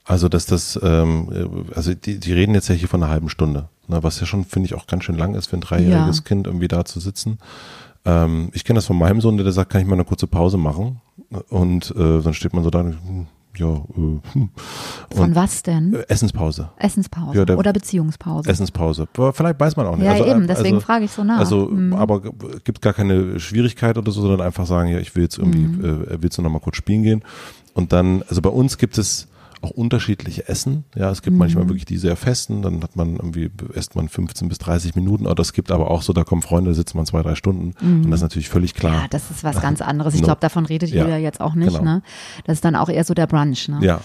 Also, 0.05 0.27
dass 0.27 0.45
das, 0.45 0.79
ähm, 0.81 1.29
äh, 1.31 1.73
also 1.75 1.93
die, 1.93 2.19
die 2.19 2.33
reden 2.33 2.55
jetzt 2.55 2.67
ja 2.67 2.75
hier 2.75 2.87
von 2.87 3.01
einer 3.03 3.11
halben 3.11 3.29
Stunde, 3.29 3.69
ne, 3.87 4.01
was 4.01 4.19
ja 4.19 4.25
schon, 4.25 4.43
finde 4.45 4.65
ich, 4.67 4.73
auch 4.73 4.87
ganz 4.87 5.03
schön 5.03 5.17
lang 5.17 5.35
ist 5.35 5.47
für 5.47 5.57
ein 5.57 5.61
dreijähriges 5.61 6.17
Ja. 6.19 6.23
Kind, 6.23 6.47
irgendwie 6.47 6.67
da 6.67 6.83
zu 6.85 6.99
sitzen. 6.99 7.37
Ähm, 8.05 8.49
ich 8.53 8.63
kenne 8.63 8.77
das 8.77 8.85
von 8.85 8.97
meinem 8.97 9.21
Sohn, 9.21 9.37
der 9.37 9.51
sagt, 9.51 9.71
kann 9.71 9.81
ich 9.81 9.87
mal 9.87 9.93
eine 9.95 10.05
kurze 10.05 10.25
Pause 10.27 10.57
machen? 10.57 11.01
Und 11.49 11.93
äh, 11.95 12.21
dann 12.21 12.33
steht 12.33 12.53
man 12.53 12.63
so 12.63 12.69
da, 12.71 12.79
hm, 12.81 13.27
ja, 13.55 13.67
äh, 13.67 14.19
hm. 14.33 14.49
Von 15.13 15.35
was 15.35 15.61
denn? 15.63 15.93
Äh, 15.93 16.05
Essenspause. 16.07 16.69
Essenspause 16.77 17.37
Ja, 17.37 17.45
der- 17.45 17.57
oder 17.59 17.73
Beziehungspause. 17.73 18.49
Essenspause. 18.49 19.07
Aber 19.15 19.33
Vielleicht 19.33 19.59
weiß 19.59 19.75
man 19.75 19.85
auch 19.85 19.95
nicht. 19.97 20.05
Ja, 20.05 20.13
also, 20.13 20.25
eben, 20.25 20.43
äh, 20.43 20.47
deswegen 20.47 20.75
also, 20.75 20.85
frage 20.85 21.05
ich 21.05 21.11
so 21.11 21.23
nach. 21.23 21.37
Also, 21.39 21.67
Mhm. 21.67 21.93
aber 21.93 22.21
gibt 22.63 22.81
gar 22.81 22.93
keine 22.93 23.39
Schwierigkeit 23.39 23.97
oder 23.97 24.11
so, 24.11 24.21
sondern 24.21 24.41
einfach 24.41 24.65
sagen, 24.65 24.89
ja, 24.89 24.99
ich 24.99 25.13
will 25.15 25.23
jetzt 25.23 25.37
irgendwie, 25.37 25.59
Mhm. 25.67 25.83
äh, 26.09 26.21
willst 26.21 26.37
du 26.37 26.41
noch 26.41 26.49
mal 26.49 26.59
kurz 26.59 26.77
spielen 26.77 27.03
gehen? 27.03 27.23
Und 27.73 27.91
dann, 27.93 28.23
also 28.29 28.41
bei 28.41 28.49
uns 28.49 28.77
gibt 28.77 28.97
es 28.97 29.27
auch 29.61 29.71
unterschiedliche 29.71 30.47
Essen. 30.47 30.83
Ja, 30.95 31.09
es 31.11 31.21
gibt 31.21 31.33
Mhm. 31.33 31.39
manchmal 31.39 31.67
wirklich 31.67 31.85
die 31.85 31.97
sehr 31.97 32.15
festen, 32.15 32.61
dann 32.61 32.81
hat 32.83 32.95
man 32.95 33.15
irgendwie, 33.15 33.49
isst 33.73 33.95
man 33.95 34.07
15 34.09 34.47
bis 34.49 34.57
30 34.59 34.95
Minuten, 34.95 35.27
oder 35.27 35.41
es 35.41 35.53
gibt 35.53 35.71
aber 35.71 35.91
auch 35.91 36.01
so, 36.01 36.13
da 36.13 36.23
kommen 36.23 36.41
Freunde, 36.41 36.71
da 36.71 36.75
sitzt 36.75 36.95
man 36.95 37.05
zwei, 37.05 37.21
drei 37.21 37.35
Stunden. 37.35 37.73
Und 37.81 38.09
das 38.11 38.19
ist 38.19 38.23
natürlich 38.23 38.49
völlig 38.49 38.73
klar. 38.73 38.91
Mhm. 38.93 39.01
Ja, 39.01 39.07
das 39.09 39.31
ist 39.31 39.43
was 39.43 39.59
ganz 39.61 39.81
anderes. 39.81 40.13
Ich 40.13 40.21
No. 40.21 40.25
glaube, 40.27 40.41
davon 40.41 40.65
redet 40.65 40.89
Ja, 40.91 41.01
Julia 41.03 41.17
jetzt 41.17 41.41
auch 41.41 41.55
nicht. 41.55 41.69
genau. 41.73 41.83
Ne? 41.83 42.01
Das 42.45 42.55
ist 42.57 42.65
dann 42.65 42.75
auch 42.75 42.89
eher 42.89 43.03
so 43.03 43.13
der 43.13 43.27
Brunch. 43.27 43.67
Ne? 43.69 43.79
ja. 43.81 44.01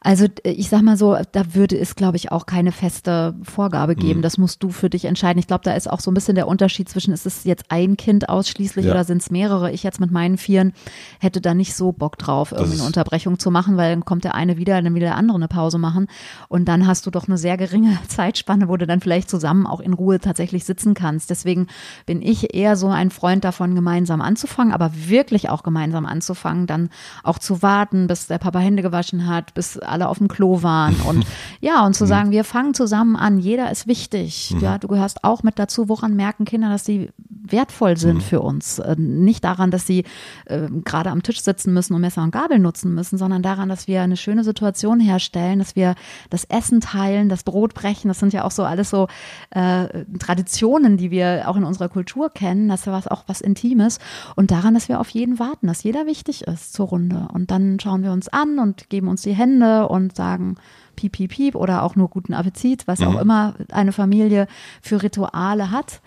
Also 0.00 0.26
äh, 0.44 0.50
ich 0.50 0.68
sag 0.68 0.82
mal 0.82 0.96
so, 0.96 1.16
da 1.32 1.54
würde 1.54 1.78
es, 1.78 1.94
glaube 1.96 2.16
ich, 2.16 2.30
auch 2.32 2.46
keine 2.46 2.72
feste 2.72 3.34
Vorgabe 3.42 3.94
geben. 3.96 4.18
Mhm. 4.20 4.22
Das 4.22 4.38
musst 4.38 4.62
du 4.62 4.70
für 4.70 4.90
dich 4.90 5.04
entscheiden. 5.04 5.38
Ich 5.38 5.46
glaube, 5.46 5.64
da 5.64 5.72
ist 5.74 5.90
auch 5.90 6.00
so 6.00 6.10
ein 6.10 6.14
bisschen 6.14 6.34
der 6.34 6.46
Unterschied 6.48 6.88
zwischen, 6.88 7.12
ist 7.12 7.26
es 7.26 7.44
jetzt 7.44 7.64
ein 7.68 7.96
Kind 7.96 8.28
ausschließlich 8.28 8.86
Ja. 8.86 8.92
oder 8.92 9.04
sind 9.04 9.22
es 9.22 9.30
mehrere? 9.30 9.72
Ich 9.72 9.82
jetzt 9.82 10.00
mit 10.00 10.10
meinen 10.10 10.38
Vieren 10.38 10.72
hätte 11.20 11.40
da 11.40 11.54
nicht 11.54 11.74
so 11.74 11.92
Bock 11.92 12.18
drauf, 12.18 12.52
irgendwie 12.52 12.78
eine 12.78 12.86
Unterbrechung 12.86 13.38
zu 13.38 13.50
machen, 13.50 13.76
weil 13.76 13.90
dann 13.92 14.04
kommt 14.04 14.24
der 14.24 14.34
eine 14.34 14.56
wieder, 14.56 14.80
dann 14.80 14.94
will 14.94 15.00
der 15.00 15.16
andere 15.16 15.36
eine 15.36 15.48
Pause 15.48 15.78
machen. 15.78 16.06
Und 16.48 16.66
dann 16.66 16.86
hast 16.86 17.06
du 17.06 17.10
doch 17.10 17.26
eine 17.28 17.38
sehr 17.38 17.56
geringe 17.56 17.98
Zeitspanne, 18.08 18.68
wo 18.68 18.76
du 18.76 18.86
dann 18.86 19.00
vielleicht 19.00 19.28
zusammen 19.30 19.66
auch 19.66 19.80
in 19.80 19.92
Ruhe 19.92 20.20
tatsächlich 20.20 20.64
sitzen 20.64 20.94
kannst. 20.94 21.30
Deswegen 21.30 21.66
bin 22.06 22.22
ich 22.22 22.54
eher 22.54 22.76
so 22.76 22.88
ein 22.88 23.10
Freund 23.10 23.44
davon, 23.44 23.74
gemeinsam 23.74 24.20
anzufangen, 24.20 24.72
aber 24.72 24.92
wirklich 24.94 25.48
auch 25.48 25.62
gemeinsam 25.62 26.06
anzufangen, 26.06 26.66
dann 26.66 26.90
auch 27.22 27.38
zu 27.38 27.62
warten, 27.62 28.06
bis 28.06 28.26
der 28.26 28.38
Papa 28.38 28.58
Hände 28.58 28.82
gewaschen 28.82 29.26
hat, 29.26 29.31
bis 29.54 29.78
alle 29.78 30.08
auf 30.08 30.18
dem 30.18 30.28
Klo 30.28 30.62
waren 30.62 30.94
und 31.06 31.24
ja, 31.60 31.86
und 31.86 31.94
zu 31.94 32.06
sagen, 32.06 32.30
wir 32.30 32.44
fangen 32.44 32.74
zusammen 32.74 33.16
an, 33.16 33.38
jeder 33.38 33.70
ist 33.70 33.86
wichtig. 33.86 34.54
Ja, 34.60 34.78
du 34.78 34.88
gehörst 34.88 35.24
auch 35.24 35.42
mit 35.42 35.58
dazu. 35.58 35.88
Woran 35.88 36.14
merken 36.14 36.44
Kinder, 36.44 36.68
dass 36.68 36.84
sie 36.84 37.10
wertvoll 37.28 37.96
sind 37.96 38.16
mhm. 38.16 38.20
für 38.20 38.40
uns. 38.40 38.78
Äh, 38.78 38.96
nicht 38.98 39.44
daran, 39.44 39.70
dass 39.70 39.86
sie 39.86 40.04
äh, 40.46 40.68
gerade 40.84 41.10
am 41.10 41.22
Tisch 41.22 41.42
sitzen 41.42 41.72
müssen 41.72 41.94
und 41.94 42.00
Messer 42.00 42.22
und 42.22 42.30
Gabel 42.30 42.58
nutzen 42.58 42.94
müssen, 42.94 43.18
sondern 43.18 43.42
daran, 43.42 43.68
dass 43.68 43.88
wir 43.88 44.02
eine 44.02 44.16
schöne 44.16 44.44
Situation 44.44 45.00
herstellen, 45.00 45.58
dass 45.58 45.76
wir 45.76 45.94
das 46.30 46.44
Essen 46.44 46.80
teilen, 46.80 47.28
das 47.28 47.42
Brot 47.42 47.74
brechen. 47.74 48.08
Das 48.08 48.20
sind 48.20 48.32
ja 48.32 48.44
auch 48.44 48.50
so 48.50 48.64
alles 48.64 48.90
so 48.90 49.08
äh, 49.50 50.04
Traditionen, 50.18 50.96
die 50.96 51.10
wir 51.10 51.44
auch 51.46 51.56
in 51.56 51.64
unserer 51.64 51.88
Kultur 51.88 52.30
kennen. 52.30 52.68
Das 52.68 52.82
ist 52.82 52.86
was 52.86 53.08
auch 53.08 53.24
was 53.26 53.40
Intimes. 53.40 53.98
Und 54.36 54.50
daran, 54.50 54.74
dass 54.74 54.88
wir 54.88 55.00
auf 55.00 55.10
jeden 55.10 55.38
warten, 55.38 55.66
dass 55.66 55.82
jeder 55.82 56.06
wichtig 56.06 56.42
ist 56.46 56.72
zur 56.72 56.88
Runde. 56.88 57.28
Und 57.32 57.50
dann 57.50 57.78
schauen 57.80 58.02
wir 58.02 58.12
uns 58.12 58.28
an 58.28 58.58
und 58.58 58.88
geben 58.88 59.08
uns 59.08 59.21
die 59.22 59.34
Hände 59.34 59.88
und 59.88 60.16
sagen, 60.16 60.56
piep, 60.96 61.12
piep, 61.12 61.30
piep 61.30 61.54
oder 61.54 61.82
auch 61.82 61.96
nur 61.96 62.08
guten 62.08 62.34
Appetit, 62.34 62.86
was 62.86 63.00
mhm. 63.00 63.06
auch 63.08 63.20
immer 63.20 63.54
eine 63.70 63.92
Familie 63.92 64.46
für 64.80 65.02
Rituale 65.02 65.70
hat. 65.70 66.00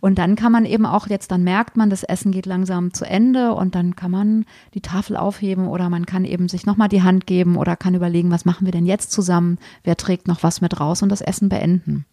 Und 0.00 0.18
dann 0.18 0.36
kann 0.36 0.52
man 0.52 0.64
eben 0.64 0.86
auch, 0.86 1.06
jetzt 1.06 1.30
dann 1.30 1.44
merkt 1.44 1.76
man, 1.76 1.90
das 1.90 2.02
Essen 2.02 2.32
geht 2.32 2.46
langsam 2.46 2.92
zu 2.92 3.04
Ende 3.04 3.54
und 3.54 3.74
dann 3.74 3.96
kann 3.96 4.10
man 4.10 4.44
die 4.74 4.80
Tafel 4.80 5.16
aufheben 5.16 5.68
oder 5.68 5.88
man 5.88 6.06
kann 6.06 6.24
eben 6.24 6.48
sich 6.48 6.66
nochmal 6.66 6.88
die 6.88 7.02
Hand 7.02 7.26
geben 7.26 7.56
oder 7.56 7.76
kann 7.76 7.94
überlegen, 7.94 8.30
was 8.30 8.44
machen 8.44 8.66
wir 8.66 8.72
denn 8.72 8.86
jetzt 8.86 9.12
zusammen, 9.12 9.58
wer 9.82 9.96
trägt 9.96 10.28
noch 10.28 10.42
was 10.42 10.60
mit 10.60 10.78
raus 10.80 11.02
und 11.02 11.08
das 11.08 11.20
Essen 11.20 11.48
beenden. 11.48 12.04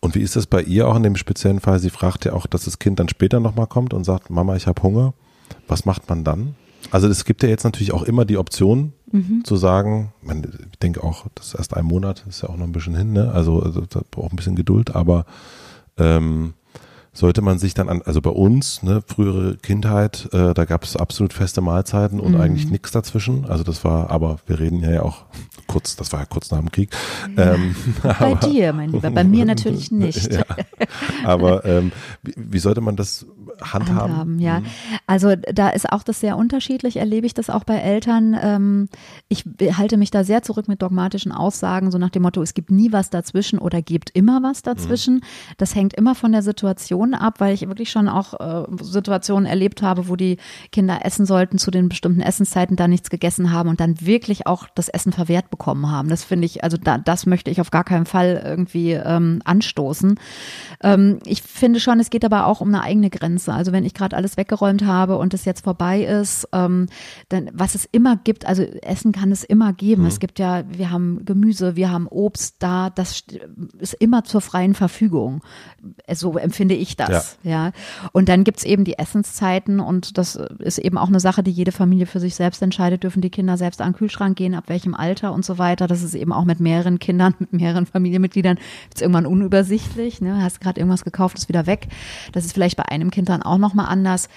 Und 0.00 0.14
wie 0.14 0.20
ist 0.20 0.36
das 0.36 0.46
bei 0.46 0.60
ihr 0.60 0.86
auch 0.86 0.96
in 0.96 1.02
dem 1.02 1.16
speziellen 1.16 1.60
Fall? 1.60 1.78
Sie 1.78 1.88
fragt 1.88 2.26
ja 2.26 2.34
auch, 2.34 2.46
dass 2.46 2.66
das 2.66 2.78
Kind 2.78 2.98
dann 3.00 3.08
später 3.08 3.40
nochmal 3.40 3.66
kommt 3.66 3.94
und 3.94 4.04
sagt, 4.04 4.28
Mama, 4.28 4.54
ich 4.54 4.66
habe 4.66 4.82
Hunger. 4.82 5.14
Was 5.66 5.86
macht 5.86 6.08
man 6.10 6.24
dann? 6.24 6.56
Also 6.90 7.08
es 7.08 7.24
gibt 7.24 7.42
ja 7.42 7.48
jetzt 7.48 7.64
natürlich 7.64 7.92
auch 7.92 8.02
immer 8.02 8.26
die 8.26 8.36
Option 8.36 8.92
mhm. 9.14 9.44
zu 9.44 9.56
sagen, 9.56 10.12
man, 10.22 10.42
ich 10.42 10.78
denke 10.80 11.02
auch, 11.02 11.26
das 11.34 11.48
ist 11.48 11.54
erst 11.54 11.76
ein 11.76 11.84
Monat, 11.84 12.24
ist 12.28 12.42
ja 12.42 12.48
auch 12.48 12.56
noch 12.56 12.66
ein 12.66 12.72
bisschen 12.72 12.96
hin, 12.96 13.12
ne? 13.12 13.30
Also, 13.32 13.62
also 13.62 13.82
da 13.82 14.00
braucht 14.10 14.32
ein 14.32 14.36
bisschen 14.36 14.56
Geduld, 14.56 14.94
aber 14.94 15.24
ähm, 15.96 16.54
sollte 17.12 17.40
man 17.40 17.58
sich 17.58 17.74
dann 17.74 17.88
an, 17.88 18.02
also 18.04 18.20
bei 18.20 18.30
uns, 18.30 18.82
ne, 18.82 19.02
frühere 19.06 19.56
Kindheit, 19.56 20.28
äh, 20.32 20.52
da 20.52 20.64
gab 20.64 20.82
es 20.82 20.96
absolut 20.96 21.32
feste 21.32 21.60
Mahlzeiten 21.60 22.18
und 22.18 22.32
mhm. 22.32 22.40
eigentlich 22.40 22.68
nichts 22.70 22.90
dazwischen. 22.90 23.44
Also 23.46 23.62
das 23.62 23.84
war, 23.84 24.10
aber 24.10 24.38
wir 24.46 24.58
reden 24.58 24.80
ja 24.80 25.02
auch 25.02 25.24
kurz, 25.66 25.96
das 25.96 26.12
war 26.12 26.20
ja 26.20 26.26
kurz 26.26 26.50
nach 26.50 26.58
dem 26.58 26.70
Krieg. 26.70 26.90
Ja. 27.36 27.54
Ähm, 27.54 27.74
bei 28.02 28.32
aber, 28.32 28.48
dir, 28.48 28.72
mein 28.72 28.90
Lieber, 28.90 29.10
bei 29.10 29.24
mir 29.24 29.44
natürlich 29.44 29.90
nicht. 29.90 30.32
Ja, 30.32 30.44
aber 31.24 31.64
ähm, 31.64 31.92
wie, 32.22 32.34
wie 32.36 32.58
sollte 32.58 32.80
man 32.80 32.96
das 32.96 33.26
handhaben? 33.60 33.94
handhaben 33.94 34.38
ja, 34.38 34.60
mhm. 34.60 34.66
also 35.06 35.34
da 35.36 35.70
ist 35.70 35.90
auch 35.90 36.02
das 36.02 36.20
sehr 36.20 36.36
unterschiedlich, 36.36 36.96
erlebe 36.96 37.26
ich 37.26 37.34
das 37.34 37.50
auch 37.50 37.64
bei 37.64 37.76
Eltern. 37.76 38.36
Ähm, 38.40 38.88
ich 39.28 39.44
halte 39.76 39.96
mich 39.96 40.10
da 40.10 40.24
sehr 40.24 40.42
zurück 40.42 40.68
mit 40.68 40.82
dogmatischen 40.82 41.32
Aussagen, 41.32 41.90
so 41.90 41.98
nach 41.98 42.10
dem 42.10 42.22
Motto, 42.22 42.42
es 42.42 42.54
gibt 42.54 42.70
nie 42.70 42.92
was 42.92 43.10
dazwischen 43.10 43.58
oder 43.58 43.82
gibt 43.82 44.10
immer 44.10 44.42
was 44.42 44.62
dazwischen. 44.62 45.16
Mhm. 45.16 45.20
Das 45.58 45.74
hängt 45.74 45.94
immer 45.94 46.14
von 46.14 46.32
der 46.32 46.42
Situation 46.42 47.14
ab, 47.14 47.40
weil 47.40 47.54
ich 47.54 47.66
wirklich 47.68 47.90
schon 47.90 48.08
auch 48.08 48.34
äh, 48.40 48.66
Situationen 48.82 49.46
erlebt 49.46 49.82
habe, 49.82 50.08
wo 50.08 50.16
die 50.16 50.38
Kinder 50.72 51.04
essen 51.04 51.26
sollten 51.26 51.58
zu 51.58 51.70
den 51.70 51.88
bestimmten 51.88 52.20
Essenszeiten, 52.20 52.76
da 52.76 52.88
nichts 52.88 53.10
gegessen 53.10 53.52
haben 53.52 53.68
und 53.68 53.80
dann 53.80 54.00
wirklich 54.00 54.46
auch 54.46 54.68
das 54.74 54.88
Essen 54.88 55.12
verwehrt 55.12 55.50
bekommen 55.54 55.88
haben. 55.88 56.08
Das 56.08 56.24
finde 56.24 56.46
ich, 56.46 56.64
also 56.64 56.76
da, 56.76 56.98
das 56.98 57.26
möchte 57.26 57.48
ich 57.48 57.60
auf 57.60 57.70
gar 57.70 57.84
keinen 57.84 58.06
Fall 58.06 58.42
irgendwie 58.44 58.92
ähm, 58.92 59.40
anstoßen. 59.44 60.18
Ähm, 60.82 61.20
ich 61.26 61.42
finde 61.42 61.78
schon, 61.78 62.00
es 62.00 62.10
geht 62.10 62.24
aber 62.24 62.46
auch 62.46 62.60
um 62.60 62.68
eine 62.68 62.82
eigene 62.82 63.08
Grenze. 63.08 63.52
Also 63.52 63.70
wenn 63.70 63.84
ich 63.84 63.94
gerade 63.94 64.16
alles 64.16 64.36
weggeräumt 64.36 64.84
habe 64.84 65.16
und 65.16 65.32
es 65.32 65.44
jetzt 65.44 65.62
vorbei 65.62 66.02
ist, 66.02 66.48
ähm, 66.52 66.86
dann 67.28 67.50
was 67.52 67.76
es 67.76 67.84
immer 67.92 68.16
gibt, 68.16 68.46
also 68.46 68.62
Essen 68.62 69.12
kann 69.12 69.30
es 69.30 69.44
immer 69.44 69.72
geben. 69.72 70.02
Mhm. 70.02 70.08
Es 70.08 70.18
gibt 70.18 70.40
ja, 70.40 70.64
wir 70.68 70.90
haben 70.90 71.24
Gemüse, 71.24 71.76
wir 71.76 71.92
haben 71.92 72.08
Obst 72.08 72.56
da, 72.58 72.90
das 72.90 73.22
ist 73.78 73.94
immer 73.94 74.24
zur 74.24 74.40
freien 74.40 74.74
Verfügung. 74.74 75.40
So 76.12 76.36
empfinde 76.36 76.74
ich 76.74 76.96
das. 76.96 77.38
Ja. 77.44 77.66
ja. 77.66 77.72
Und 78.10 78.28
dann 78.28 78.42
gibt's 78.42 78.64
eben 78.64 78.82
die 78.82 78.98
Essenszeiten 78.98 79.78
und 79.78 80.18
das 80.18 80.34
ist 80.58 80.78
eben 80.78 80.98
auch 80.98 81.08
eine 81.08 81.20
Sache, 81.20 81.44
die 81.44 81.52
jede 81.52 81.70
Familie 81.70 82.06
für 82.06 82.18
sich 82.18 82.34
selbst 82.34 82.60
entscheidet. 82.60 83.04
Dürfen 83.04 83.22
die 83.22 83.30
Kinder 83.30 83.56
selbst 83.56 83.80
an 83.80 83.92
den 83.92 83.98
Kühlschrank 83.98 84.36
gehen, 84.36 84.54
ab 84.54 84.64
welchem 84.66 84.94
Alter 84.94 85.32
und 85.32 85.43
so 85.44 85.58
weiter. 85.58 85.86
Das 85.86 86.02
ist 86.02 86.14
eben 86.14 86.32
auch 86.32 86.44
mit 86.44 86.60
mehreren 86.60 86.98
Kindern, 86.98 87.34
mit 87.38 87.52
mehreren 87.52 87.86
Familienmitgliedern 87.86 88.58
ist 88.92 89.02
irgendwann 89.02 89.26
unübersichtlich. 89.26 90.20
Ne? 90.20 90.42
Hast 90.42 90.60
gerade 90.60 90.80
irgendwas 90.80 91.04
gekauft, 91.04 91.38
ist 91.38 91.48
wieder 91.48 91.66
weg. 91.66 91.88
Das 92.32 92.44
ist 92.44 92.52
vielleicht 92.52 92.76
bei 92.76 92.84
einem 92.84 93.10
Kind 93.10 93.28
dann 93.28 93.42
auch 93.42 93.58
nochmal 93.58 93.86
anders. 93.86 94.28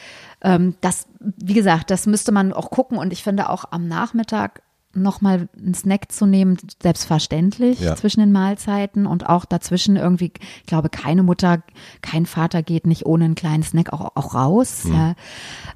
Ähm, 0.42 0.76
das, 0.82 1.08
wie 1.20 1.54
gesagt, 1.54 1.90
das 1.90 2.06
müsste 2.06 2.32
man 2.32 2.54
auch 2.54 2.70
gucken 2.70 2.98
und 2.98 3.12
ich 3.12 3.24
finde 3.24 3.50
auch 3.50 3.66
am 3.72 3.88
Nachmittag 3.88 4.62
nochmal 5.02 5.48
einen 5.58 5.74
Snack 5.74 6.12
zu 6.12 6.26
nehmen, 6.26 6.58
selbstverständlich 6.82 7.80
ja. 7.80 7.96
zwischen 7.96 8.20
den 8.20 8.32
Mahlzeiten 8.32 9.06
und 9.06 9.28
auch 9.28 9.46
dazwischen 9.46 9.96
irgendwie, 9.96 10.32
ich 10.36 10.66
glaube, 10.66 10.90
keine 10.90 11.24
Mutter, 11.24 11.64
kein 12.02 12.26
Vater 12.26 12.64
geht 12.64 12.88
nicht 12.88 13.06
ohne 13.06 13.26
einen 13.26 13.36
kleinen 13.36 13.64
Snack 13.64 13.94
auch, 13.94 14.12
auch 14.16 14.34
raus. 14.34 14.86
Mhm. 14.86 14.94
Ja. 14.94 15.16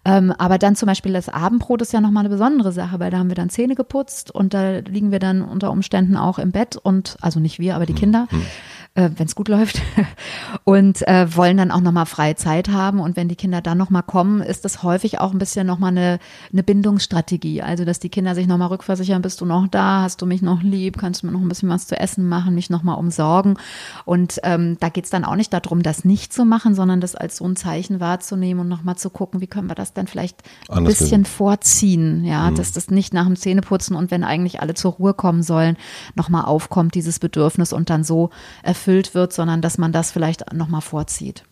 Ähm, 0.06 0.32
aber 0.38 0.58
dann 0.58 0.76
zum 0.76 0.88
Beispiel 0.88 1.14
das 1.14 1.30
Abendbrot 1.30 1.82
ist 1.82 1.94
ja 1.94 2.02
nochmal 2.02 2.22
eine 2.22 2.30
besondere 2.30 2.72
Sache, 2.72 3.00
weil 3.00 3.12
da 3.12 3.20
haben 3.20 3.30
wir 3.30 3.36
dann 3.36 3.50
Zähne 3.50 3.76
geputzt 3.76 4.32
und 4.32 4.54
da 4.54 4.80
liegen 4.80 5.12
wir 5.12 5.20
dann 5.20 5.42
unter 5.42 5.72
Umständen 5.72 6.18
auch 6.18 6.40
im 6.40 6.52
Bett 6.52 6.76
und, 6.76 7.18
also 7.22 7.40
nicht 7.40 7.60
wir, 7.60 7.76
aber 7.76 7.86
die 7.86 7.94
mhm. 7.94 7.98
Kinder. 7.98 8.28
Mhm 8.32 8.46
äh, 8.94 9.10
wenn 9.16 9.26
es 9.26 9.36
gut 9.36 9.48
läuft, 9.48 9.82
und 10.66 11.08
äh, 11.08 11.34
wollen 11.36 11.56
dann 11.56 11.72
auch 11.72 11.80
nochmal 11.80 12.06
freie 12.06 12.36
Zeit 12.36 12.68
haben. 12.70 13.00
Und 13.00 13.16
wenn 13.16 13.30
die 13.30 13.38
Kinder 13.38 13.62
dann 13.62 13.78
nochmal 13.78 14.04
kommen, 14.04 14.42
ist 14.42 14.66
das 14.66 14.84
häufig 14.84 15.20
auch 15.20 15.32
ein 15.32 15.38
bisschen 15.38 15.66
nochmal 15.66 15.92
eine, 15.92 16.20
eine 16.52 16.62
Bindungsstrategie. 16.62 17.62
Also, 17.62 17.86
dass 17.86 18.00
die 18.00 18.10
Kinder 18.10 18.36
sich 18.36 18.48
nochmal 18.48 18.68
rückversichern, 18.68 19.22
bist 19.22 19.40
du 19.40 19.46
noch 19.46 19.68
da, 19.70 20.02
hast 20.02 20.22
du 20.22 20.26
mich 20.26 20.42
noch 20.42 20.62
lieb, 20.62 20.98
kannst 20.98 21.24
du 21.24 21.28
mir 21.28 21.32
noch 21.32 21.40
ein 21.40 21.48
bisschen 21.48 21.70
was 21.70 21.88
zu 21.88 21.98
essen 21.98 22.28
machen, 22.28 22.54
mich 22.54 22.70
nochmal 22.70 22.98
umsorgen. 22.98 23.58
Und 24.04 24.40
ähm, 24.44 24.76
da 24.82 24.90
geht's 24.90 25.10
dann 25.10 25.24
auch 25.24 25.36
nicht 25.36 25.54
darum, 25.54 25.84
das 25.84 26.04
nicht 26.04 26.34
zu 26.34 26.44
machen, 26.44 26.76
sondern 26.76 27.00
das 27.00 27.16
als 27.16 27.38
so 27.38 27.46
ein 27.48 27.56
Zeichen 27.56 28.02
wahrzunehmen 28.02 28.62
und 28.62 28.68
nochmal 28.68 28.98
zu 28.98 29.10
gucken, 29.10 29.40
wie 29.40 29.48
können 29.48 29.70
wir 29.70 29.76
das 29.76 29.94
dann 29.94 30.08
vielleicht 30.08 30.44
ein 30.68 30.84
bisschen 30.84 31.10
hin. 31.10 31.26
vorziehen, 31.26 32.26
ja, 32.26 32.52
mhm. 32.52 32.56
dass 32.56 32.74
das 32.74 32.92
nicht 32.92 33.14
nach 33.14 33.26
dem 33.26 33.38
Zähneputzen 33.38 33.96
und 33.96 34.12
wenn 34.12 34.26
eigentlich 34.26 34.60
alle 34.60 34.74
zur 34.74 34.92
Ruhe 34.94 35.14
kommen 35.14 35.44
sollen, 35.44 35.78
nochmal 36.16 36.44
aufkommt, 36.44 36.94
dieses 36.96 37.20
Bedürfnis 37.20 37.72
und 37.72 37.90
dann 37.90 38.04
so 38.04 38.32
äh, 38.64 38.74
erfüllt 38.82 39.14
wird, 39.14 39.32
sondern 39.32 39.62
dass 39.62 39.78
man 39.78 39.92
das 39.92 40.12
vielleicht 40.12 40.54
nochmal 40.54 40.82
vorzieht. 40.82 41.44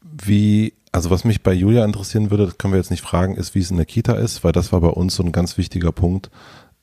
Wie, 0.00 0.74
also 0.92 1.10
was 1.10 1.24
mich 1.24 1.42
bei 1.42 1.52
Julia 1.52 1.84
interessieren 1.84 2.30
würde, 2.30 2.46
das 2.46 2.58
können 2.58 2.72
wir 2.72 2.78
jetzt 2.78 2.92
nicht 2.92 3.02
fragen, 3.02 3.34
ist, 3.34 3.56
wie 3.56 3.58
es 3.58 3.70
in 3.70 3.76
der 3.76 3.86
Kita 3.86 4.14
ist, 4.14 4.44
weil 4.44 4.52
das 4.52 4.72
war 4.72 4.80
bei 4.80 4.88
uns 4.88 5.16
so 5.16 5.24
ein 5.24 5.32
ganz 5.32 5.58
wichtiger 5.58 5.90
Punkt, 5.90 6.30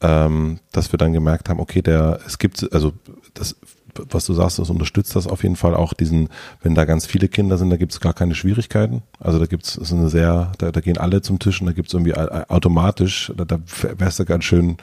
ähm, 0.01 0.59
dass 0.73 0.91
wir 0.91 0.97
dann 0.97 1.13
gemerkt 1.13 1.47
haben, 1.47 1.61
okay, 1.61 1.81
der, 1.81 2.19
es 2.27 2.37
gibt, 2.37 2.73
also 2.73 2.91
das, 3.33 3.55
was 3.95 4.25
du 4.25 4.33
sagst, 4.33 4.59
das 4.59 4.69
unterstützt 4.69 5.15
das 5.15 5.27
auf 5.27 5.43
jeden 5.43 5.55
Fall 5.55 5.73
auch 5.73 5.93
diesen, 5.93 6.27
wenn 6.61 6.75
da 6.75 6.83
ganz 6.83 7.05
viele 7.05 7.29
Kinder 7.29 7.57
sind, 7.57 7.69
da 7.69 7.77
gibt 7.77 7.93
es 7.93 8.01
gar 8.01 8.13
keine 8.13 8.35
Schwierigkeiten. 8.35 9.03
Also 9.19 9.39
da 9.39 9.45
gibt 9.45 9.65
es 9.65 9.91
eine 9.93 10.09
sehr, 10.09 10.51
da, 10.57 10.71
da 10.71 10.81
gehen 10.81 10.97
alle 10.97 11.21
zum 11.21 11.39
Tisch 11.39 11.61
und 11.61 11.67
da 11.67 11.73
gibt 11.73 11.87
es 11.87 11.93
irgendwie 11.93 12.15
automatisch, 12.15 13.31
da, 13.37 13.45
da 13.45 13.59
wärst 13.97 14.19
du 14.19 14.25
ganz 14.25 14.43
schön, 14.43 14.75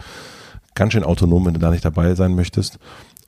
ganz 0.74 0.94
schön 0.94 1.04
autonom, 1.04 1.44
wenn 1.44 1.54
du 1.54 1.60
da 1.60 1.70
nicht 1.70 1.84
dabei 1.84 2.14
sein 2.14 2.34
möchtest. 2.34 2.78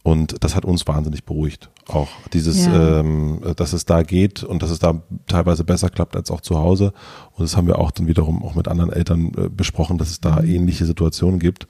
Und 0.02 0.42
das 0.42 0.56
hat 0.56 0.64
uns 0.64 0.86
wahnsinnig 0.86 1.24
beruhigt. 1.24 1.68
Auch 1.86 2.08
dieses, 2.32 2.64
ja. 2.64 3.00
ähm, 3.00 3.40
dass 3.56 3.74
es 3.74 3.84
da 3.84 4.02
geht 4.02 4.42
und 4.42 4.62
dass 4.62 4.70
es 4.70 4.78
da 4.78 5.02
teilweise 5.26 5.62
besser 5.62 5.90
klappt 5.90 6.16
als 6.16 6.30
auch 6.30 6.40
zu 6.40 6.58
Hause. 6.58 6.92
Und 7.32 7.42
das 7.42 7.56
haben 7.56 7.66
wir 7.66 7.78
auch 7.78 7.90
dann 7.90 8.06
wiederum 8.06 8.42
auch 8.42 8.54
mit 8.54 8.66
anderen 8.66 8.92
Eltern 8.92 9.32
äh, 9.36 9.48
besprochen, 9.50 9.98
dass 9.98 10.10
es 10.10 10.20
da 10.20 10.40
mhm. 10.40 10.48
ähnliche 10.48 10.86
Situationen 10.86 11.38
gibt. 11.38 11.66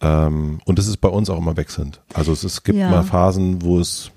Ähm, 0.00 0.60
und 0.64 0.78
das 0.78 0.86
ist 0.86 0.98
bei 0.98 1.08
uns 1.08 1.28
auch 1.28 1.36
immer 1.36 1.56
wechselnd. 1.58 2.00
Also 2.14 2.32
es, 2.32 2.42
es 2.42 2.62
gibt 2.62 2.78
ja. 2.78 2.90
mal 2.90 3.02
Phasen, 3.02 3.60
wo 3.60 3.78
es, 3.78 4.12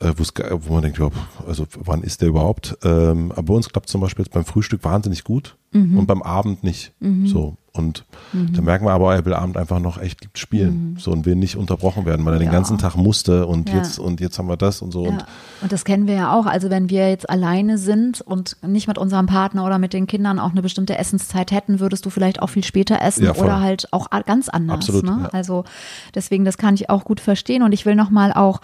äh, 0.00 0.12
wo 0.16 0.72
man 0.72 0.82
denkt, 0.82 0.98
ja, 0.98 1.10
also 1.46 1.66
wann 1.78 2.02
ist 2.02 2.22
der 2.22 2.28
überhaupt? 2.28 2.76
Ähm, 2.82 3.30
aber 3.32 3.42
bei 3.42 3.54
uns 3.54 3.68
klappt 3.68 3.88
zum 3.88 4.00
Beispiel 4.00 4.24
jetzt 4.24 4.34
beim 4.34 4.44
Frühstück 4.44 4.82
wahnsinnig 4.82 5.22
gut 5.22 5.56
mhm. 5.72 5.98
und 5.98 6.06
beim 6.06 6.22
Abend 6.22 6.62
nicht. 6.64 6.92
Mhm. 7.00 7.26
So. 7.26 7.56
Und 7.74 8.04
mhm. 8.34 8.52
da 8.52 8.60
merken 8.60 8.84
wir 8.84 8.92
aber, 8.92 9.14
er 9.14 9.24
will 9.24 9.32
Abend 9.32 9.56
einfach 9.56 9.80
noch 9.80 9.98
echt 9.98 10.28
spielen. 10.34 10.92
Mhm. 10.92 10.98
So 10.98 11.10
und 11.10 11.24
will 11.24 11.36
nicht 11.36 11.56
unterbrochen 11.56 12.04
werden, 12.04 12.24
weil 12.26 12.34
er 12.34 12.40
ja. 12.40 12.46
den 12.46 12.52
ganzen 12.52 12.76
Tag 12.76 12.96
musste 12.96 13.46
und 13.46 13.70
ja. 13.70 13.76
jetzt 13.76 13.98
und 13.98 14.20
jetzt 14.20 14.38
haben 14.38 14.48
wir 14.48 14.58
das 14.58 14.82
und 14.82 14.92
so. 14.92 15.04
Ja. 15.04 15.10
Und, 15.10 15.24
und 15.62 15.72
das 15.72 15.86
kennen 15.86 16.06
wir 16.06 16.14
ja 16.14 16.34
auch. 16.34 16.44
Also 16.44 16.68
wenn 16.68 16.90
wir 16.90 17.08
jetzt 17.08 17.30
alleine 17.30 17.78
sind 17.78 18.20
und 18.20 18.58
nicht 18.62 18.88
mit 18.88 18.98
unserem 18.98 19.24
Partner 19.24 19.64
oder 19.64 19.78
mit 19.78 19.94
den 19.94 20.06
Kindern 20.06 20.38
auch 20.38 20.50
eine 20.50 20.60
bestimmte 20.60 20.98
Essenszeit 20.98 21.50
hätten, 21.50 21.80
würdest 21.80 22.04
du 22.04 22.10
vielleicht 22.10 22.42
auch 22.42 22.48
viel 22.48 22.64
später 22.64 23.00
essen 23.00 23.26
oder 23.30 23.60
halt 23.60 23.90
auch 23.90 24.10
ganz 24.26 24.50
anders. 24.50 24.74
Absolut, 24.74 25.04
ne? 25.04 25.30
Also 25.32 25.64
deswegen, 26.14 26.44
das 26.44 26.58
kann 26.58 26.74
ich 26.74 26.90
auch 26.90 27.04
gut 27.04 27.20
verstehen. 27.20 27.62
Und 27.62 27.72
ich 27.72 27.86
will 27.86 27.94
nochmal 27.94 28.34
auch 28.34 28.60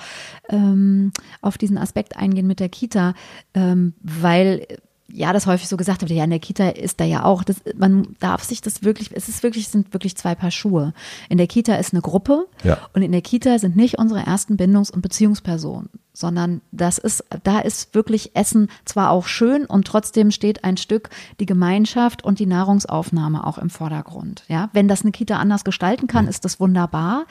ähm, 0.50 1.12
auf 1.40 1.56
diesen 1.56 1.78
Aspekt 1.78 2.18
eingehen 2.18 2.46
mit 2.46 2.60
der 2.60 2.68
Kita, 2.68 3.14
ähm, 3.54 3.94
weil 4.02 4.66
ja, 5.10 5.32
das 5.32 5.46
häufig 5.46 5.68
so 5.68 5.76
gesagt 5.76 6.02
wird, 6.02 6.10
ja, 6.10 6.24
in 6.24 6.30
der 6.30 6.38
Kita 6.38 6.68
ist 6.68 7.00
da 7.00 7.04
ja 7.04 7.24
auch, 7.24 7.42
das, 7.42 7.56
man 7.76 8.14
darf 8.20 8.44
sich 8.44 8.60
das 8.60 8.82
wirklich, 8.82 9.10
es 9.12 9.28
ist 9.28 9.42
wirklich, 9.42 9.68
sind 9.68 9.92
wirklich 9.94 10.16
zwei 10.16 10.34
Paar 10.34 10.50
Schuhe. 10.50 10.92
In 11.28 11.38
der 11.38 11.46
Kita 11.46 11.76
ist 11.76 11.94
eine 11.94 12.02
Gruppe 12.02 12.46
ja. 12.62 12.78
und 12.92 13.02
in 13.02 13.12
der 13.12 13.22
Kita 13.22 13.58
sind 13.58 13.74
nicht 13.74 13.98
unsere 13.98 14.20
ersten 14.20 14.56
Bindungs- 14.56 14.90
und 14.90 15.00
Beziehungspersonen, 15.00 15.88
sondern 16.18 16.62
das 16.72 16.98
ist, 16.98 17.24
da 17.44 17.60
ist 17.60 17.94
wirklich 17.94 18.34
Essen 18.34 18.68
zwar 18.84 19.10
auch 19.10 19.28
schön 19.28 19.64
und 19.66 19.86
trotzdem 19.86 20.32
steht 20.32 20.64
ein 20.64 20.76
Stück 20.76 21.10
die 21.38 21.46
Gemeinschaft 21.46 22.24
und 22.24 22.40
die 22.40 22.46
Nahrungsaufnahme 22.46 23.46
auch 23.46 23.56
im 23.56 23.70
Vordergrund. 23.70 24.42
Ja, 24.48 24.68
wenn 24.72 24.88
das 24.88 25.02
eine 25.02 25.12
Kita 25.12 25.36
anders 25.36 25.62
gestalten 25.62 26.08
kann, 26.08 26.24
mhm. 26.24 26.30
ist 26.30 26.44
das 26.44 26.58
wunderbar. 26.58 27.26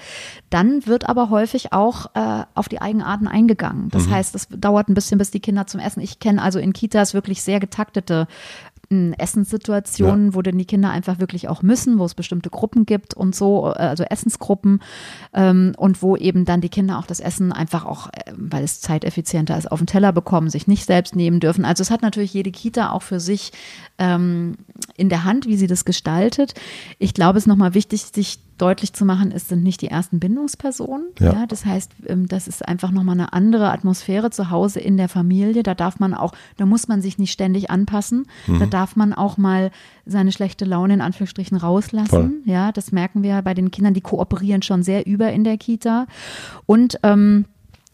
Dann 0.50 0.88
wird 0.88 1.10
aber 1.10 1.30
häufig 1.30 1.74
auch 1.74 2.16
äh, 2.16 2.46
auf 2.54 2.70
die 2.70 2.80
Eigenarten 2.80 3.28
eingegangen. 3.28 3.90
Das 3.90 4.08
mhm. 4.08 4.12
heißt, 4.12 4.36
es 4.36 4.48
dauert 4.50 4.88
ein 4.88 4.94
bisschen, 4.94 5.18
bis 5.18 5.32
die 5.32 5.42
Kinder 5.42 5.68
zum 5.68 5.82
Essen. 5.82 6.00
Ich 6.00 6.20
kenne 6.20 6.42
also 6.42 6.58
in 6.58 6.72
Kitas 6.72 7.14
wirklich 7.14 7.44
sehr 7.44 7.60
getaktete 7.60 8.26
Essenssituationen, 8.90 10.28
ja. 10.28 10.34
wo 10.34 10.42
dann 10.42 10.58
die 10.58 10.66
Kinder 10.66 10.90
einfach 10.90 11.20
wirklich 11.20 11.50
auch 11.50 11.62
müssen, 11.62 12.00
wo 12.00 12.06
es 12.06 12.16
bestimmte 12.16 12.50
Gruppen 12.50 12.86
gibt 12.86 13.14
und 13.14 13.36
so, 13.36 13.68
äh, 13.68 13.80
also 13.80 14.04
Essensgruppen 14.04 14.82
ähm, 15.34 15.74
und 15.78 16.02
wo 16.02 16.16
eben 16.16 16.46
dann 16.46 16.62
die 16.62 16.70
Kinder 16.70 16.98
auch 16.98 17.06
das 17.06 17.20
Essen 17.20 17.52
einfach 17.52 17.86
auch, 17.86 18.08
äh, 18.08 18.32
weil 18.36 18.64
es 18.64 18.82
zeiteffizienter 18.82 19.58
ist, 19.58 19.72
auf 19.72 19.80
den 19.80 19.88
Teller 19.88 20.12
bekommen, 20.12 20.50
sich 20.50 20.68
nicht 20.68 20.86
selbst 20.86 21.16
nehmen 21.16 21.40
dürfen. 21.40 21.66
Also 21.66 21.82
es 21.82 21.92
hat 21.92 22.02
natürlich 22.02 22.34
jede 22.34 22.52
Kita 22.52 22.92
auch 22.92 23.02
für 23.02 23.20
sich 23.20 23.52
ähm, 23.98 24.56
in 24.96 25.10
der 25.10 25.24
Hand, 25.24 25.46
wie 25.46 25.58
sie 25.58 25.68
das 25.68 25.86
gestaltet. 25.86 26.54
Ich 27.00 27.14
glaube, 27.14 27.38
es 27.38 27.44
ist 27.44 27.48
nochmal 27.48 27.74
wichtig, 27.74 28.04
sich 28.04 28.40
deutlich 28.58 28.94
zu 28.94 29.06
machen, 29.06 29.32
es 29.32 29.48
sind 29.48 29.64
nicht 29.64 29.82
die 29.82 29.88
ersten 29.88 30.20
Bindungspersonen. 30.20 31.08
Ja. 31.20 31.34
ja 31.34 31.46
das 31.46 31.66
heißt, 31.66 31.92
ähm, 32.08 32.28
das 32.28 32.48
ist 32.48 32.68
einfach 32.68 32.92
nochmal 32.92 33.14
eine 33.14 33.34
andere 33.34 33.72
Atmosphäre 33.72 34.32
zu 34.32 34.50
Hause 34.50 34.80
in 34.80 34.98
der 34.98 35.10
Familie. 35.10 35.64
Da 35.64 35.76
darf 35.76 36.00
man 36.00 36.14
auch, 36.14 36.34
da 36.58 36.66
muss 36.66 36.88
man 36.88 37.02
sich 37.02 37.18
nicht 37.20 37.32
ständig 37.32 37.70
anpassen. 37.70 38.28
Mhm. 38.48 38.60
Da 38.60 38.66
darf 38.66 38.96
man 38.96 39.14
auch 39.14 39.38
mal 39.38 39.72
seine 40.06 40.32
schlechte 40.32 40.66
Laune 40.66 40.96
in 40.96 41.02
Anführungsstrichen 41.02 41.58
rauslassen. 41.58 42.10
Voll. 42.10 42.32
Ja, 42.46 42.72
das 42.72 42.92
merken 42.92 43.24
wir 43.24 43.42
bei 43.42 43.54
den 43.54 43.72
Kindern, 43.72 43.94
die 43.94 44.02
kooperieren 44.02 44.62
schon 44.62 44.84
sehr 44.84 45.06
über 45.06 45.32
in 45.32 45.44
der 45.44 45.58
Kita. 45.58 46.08
Und 46.66 47.00
ähm, 47.04 47.46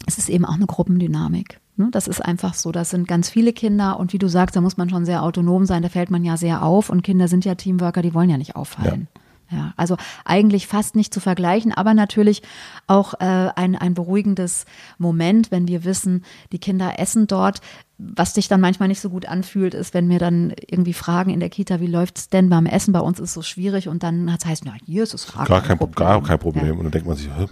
es 0.05 0.17
ist 0.17 0.29
eben 0.29 0.45
auch 0.45 0.55
eine 0.55 0.65
Gruppendynamik. 0.65 1.59
Ne, 1.75 1.89
das 1.91 2.07
ist 2.07 2.21
einfach 2.21 2.53
so. 2.53 2.71
Das 2.71 2.91
sind 2.91 3.07
ganz 3.07 3.29
viele 3.29 3.51
Kinder 3.51 3.99
und 3.99 4.13
wie 4.13 4.19
du 4.19 4.27
sagst, 4.27 4.55
da 4.55 4.61
muss 4.61 4.77
man 4.77 4.89
schon 4.89 5.05
sehr 5.05 5.23
autonom 5.23 5.65
sein. 5.65 5.81
Da 5.81 5.89
fällt 5.89 6.11
man 6.11 6.23
ja 6.23 6.37
sehr 6.37 6.63
auf 6.63 6.89
und 6.89 7.01
Kinder 7.01 7.27
sind 7.27 7.45
ja 7.45 7.55
Teamworker, 7.55 8.01
die 8.01 8.13
wollen 8.13 8.29
ja 8.29 8.37
nicht 8.37 8.55
auffallen. 8.55 9.07
Ja. 9.15 9.21
Ja, 9.53 9.73
also 9.77 9.97
eigentlich 10.25 10.65
fast 10.67 10.95
nicht 10.95 11.13
zu 11.13 11.19
vergleichen, 11.19 11.73
aber 11.73 11.93
natürlich 11.93 12.41
auch 12.87 13.13
äh, 13.19 13.49
ein, 13.55 13.75
ein 13.75 13.93
beruhigendes 13.93 14.65
Moment, 14.97 15.51
wenn 15.51 15.67
wir 15.67 15.83
wissen, 15.83 16.23
die 16.51 16.59
Kinder 16.59 16.99
essen 16.99 17.27
dort. 17.27 17.59
Was 17.99 18.33
sich 18.33 18.47
dann 18.47 18.59
manchmal 18.59 18.87
nicht 18.87 18.99
so 18.99 19.09
gut 19.09 19.27
anfühlt, 19.27 19.75
ist, 19.75 19.93
wenn 19.93 20.09
wir 20.09 20.17
dann 20.17 20.53
irgendwie 20.67 20.93
fragen 20.93 21.29
in 21.29 21.39
der 21.39 21.49
Kita, 21.49 21.79
wie 21.79 21.87
läuft 21.87 22.17
es 22.17 22.29
denn 22.29 22.49
beim 22.49 22.65
Essen? 22.65 22.91
Bei 22.91 22.99
uns 22.99 23.19
ist 23.19 23.29
es 23.29 23.33
so 23.35 23.41
schwierig 23.43 23.87
und 23.87 24.01
dann 24.01 24.31
hat 24.33 24.41
es 24.41 24.45
heißt, 24.47 24.65
na, 24.65 24.73
hier 24.85 25.03
ist 25.03 25.13
es 25.13 25.31
gar, 25.31 25.45
gar 25.45 25.61
kein, 25.61 25.77
Problem. 25.77 25.95
Gar 25.95 26.23
kein 26.23 26.39
Problem. 26.39 26.65
Ja. 26.65 26.73
Und 26.73 26.83
dann 26.83 26.91
denkt 26.91 27.07
man 27.07 27.15
sich, 27.15 27.27
ja, 27.27 27.45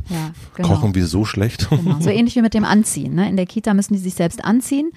genau. 0.56 0.68
kochen 0.68 0.96
wir 0.96 1.06
so 1.06 1.24
schlecht? 1.24 1.70
Genau. 1.70 2.00
So 2.00 2.10
ähnlich 2.10 2.36
wie 2.36 2.42
mit 2.42 2.56
dem 2.56 2.66
Anziehen. 2.66 3.14
Ne? 3.14 3.30
In 3.30 3.38
der 3.38 3.46
Kita 3.46 3.76
müssen 3.76 3.94
die 3.94 4.00
sich 4.00 4.16
selbst 4.16 4.44
anziehen 4.44 4.92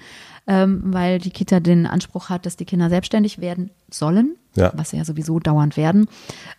ähm, 0.47 0.81
weil 0.85 1.19
die 1.19 1.31
Kita 1.31 1.59
den 1.59 1.87
Anspruch 1.87 2.29
hat, 2.29 2.45
dass 2.45 2.55
die 2.55 2.65
Kinder 2.65 2.89
selbstständig 2.89 3.39
werden 3.39 3.71
sollen, 3.89 4.35
ja. 4.55 4.71
was 4.75 4.91
sie 4.91 4.97
ja 4.97 5.05
sowieso 5.05 5.39
dauernd 5.39 5.77
werden. 5.77 6.07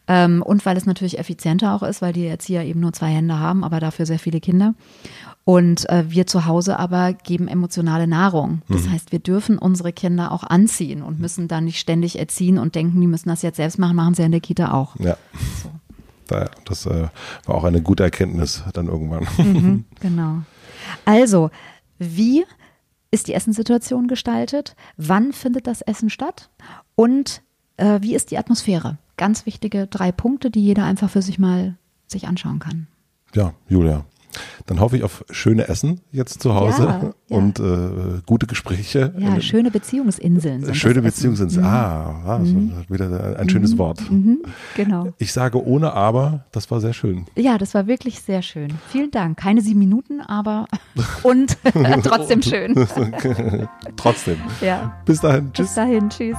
Ähm, 0.09 0.43
und 0.43 0.67
weil 0.67 0.77
es 0.77 0.87
natürlich 0.87 1.19
effizienter 1.19 1.75
auch 1.75 1.83
ist, 1.83 2.03
weil 2.03 2.13
die 2.13 2.27
Erzieher 2.27 2.65
eben 2.65 2.81
nur 2.81 2.93
zwei 2.93 3.09
Hände 3.09 3.39
haben, 3.39 3.65
aber 3.65 3.81
dafür 3.81 4.07
sehr 4.07 4.19
viele 4.19 4.41
Kinder. 4.41 4.75
Und 5.45 5.89
äh, 5.89 6.05
wir 6.09 6.27
zu 6.27 6.47
Hause 6.47 6.77
aber 6.77 7.13
geben 7.13 7.47
emotionale 7.47 8.09
Nahrung. 8.09 8.63
Das 8.69 8.83
mhm. 8.83 8.93
heißt, 8.93 9.13
wir 9.13 9.21
dürfen 9.21 9.59
unsere 9.59 9.93
Kinder 9.93 10.33
auch 10.33 10.43
anziehen 10.43 11.03
und 11.03 11.21
müssen 11.21 11.47
dann 11.47 11.67
nicht 11.67 11.79
ständig 11.79 12.19
erziehen 12.19 12.59
und 12.59 12.75
denken, 12.75 13.01
die 13.01 13.07
müssen 13.07 13.29
das 13.29 13.43
jetzt 13.43 13.57
selbst 13.57 13.79
machen, 13.79 13.95
machen 13.95 14.15
sie 14.15 14.25
in 14.25 14.33
der 14.33 14.41
Kita 14.41 14.73
auch. 14.73 14.97
Ja. 14.99 15.17
So. 15.63 15.71
Das 16.65 16.87
äh, 16.87 17.09
war 17.45 17.55
auch 17.55 17.63
eine 17.63 17.81
gute 17.81 18.03
Erkenntnis 18.03 18.65
dann 18.73 18.89
irgendwann. 18.89 19.29
Mhm, 19.39 19.85
genau. 20.01 20.43
Also, 21.05 21.51
wie 22.01 22.45
ist 23.11 23.29
die 23.29 23.35
Essenssituation 23.35 24.09
gestaltet? 24.09 24.77
Wann 24.97 25.33
findet 25.33 25.67
das 25.67 25.83
Essen 25.83 26.11
statt? 26.11 26.51
Und 26.95 27.43
äh, 27.77 28.01
wie 28.03 28.15
ist 28.15 28.31
die 28.31 28.39
Atmosphäre? 28.39 28.99
Ganz 29.17 29.47
wichtige 29.47 29.87
drei 29.87 30.13
Punkte, 30.13 30.51
die 30.51 30.63
jeder 30.63 30.85
einfach 30.85 31.11
für 31.11 31.23
sich 31.23 31.39
mal 31.39 31.77
sich 32.07 32.27
anschauen 32.27 32.59
kann. 32.59 32.87
Ja, 33.35 33.55
Julia, 33.69 34.05
dann 34.67 34.81
hoffe 34.81 34.97
ich 34.97 35.05
auf 35.05 35.25
schöne 35.31 35.69
Essen 35.69 36.01
jetzt 36.13 36.43
zu 36.43 36.55
Hause 36.55 36.83
ja, 36.83 37.01
ja. 37.29 37.37
und 37.37 37.61
äh, 37.61 38.21
gute 38.27 38.47
Gespräche. 38.47 39.15
Ja, 39.19 39.41
schöne 39.41 39.71
Beziehungsinseln. 39.71 40.75
Schöne 40.75 41.03
Beziehungsinseln. 41.03 41.65
Mhm. 41.65 41.71
Ah, 41.71 42.23
ah 42.27 42.39
mhm. 42.39 42.73
wieder 42.89 43.37
ein 43.39 43.49
schönes 43.49 43.75
mhm. 43.75 43.79
Wort. 43.79 44.11
Mhm. 44.11 44.39
Genau. 44.75 45.13
Ich 45.19 45.33
sage 45.33 45.65
ohne 45.65 45.93
aber, 45.93 46.45
das 46.53 46.71
war 46.71 46.81
sehr 46.81 46.93
schön. 46.93 47.27
Ja, 47.37 47.59
das 47.59 47.75
war 47.75 47.87
wirklich 47.87 48.21
sehr 48.21 48.43
schön. 48.43 48.73
Vielen 48.91 49.11
Dank. 49.11 49.39
Keine 49.39 49.61
sieben 49.61 49.81
Minuten, 49.81 50.21
aber 50.21 50.67
und 51.23 51.57
trotzdem 52.05 52.43
schön. 52.43 52.75
trotzdem. 53.97 54.37
Ja. 54.61 54.97
Bis 55.05 55.21
dahin. 55.21 55.53
Tschüss. 55.53 55.67
Bis 55.67 55.75
dahin. 55.75 56.11
Tschüss. 56.11 56.39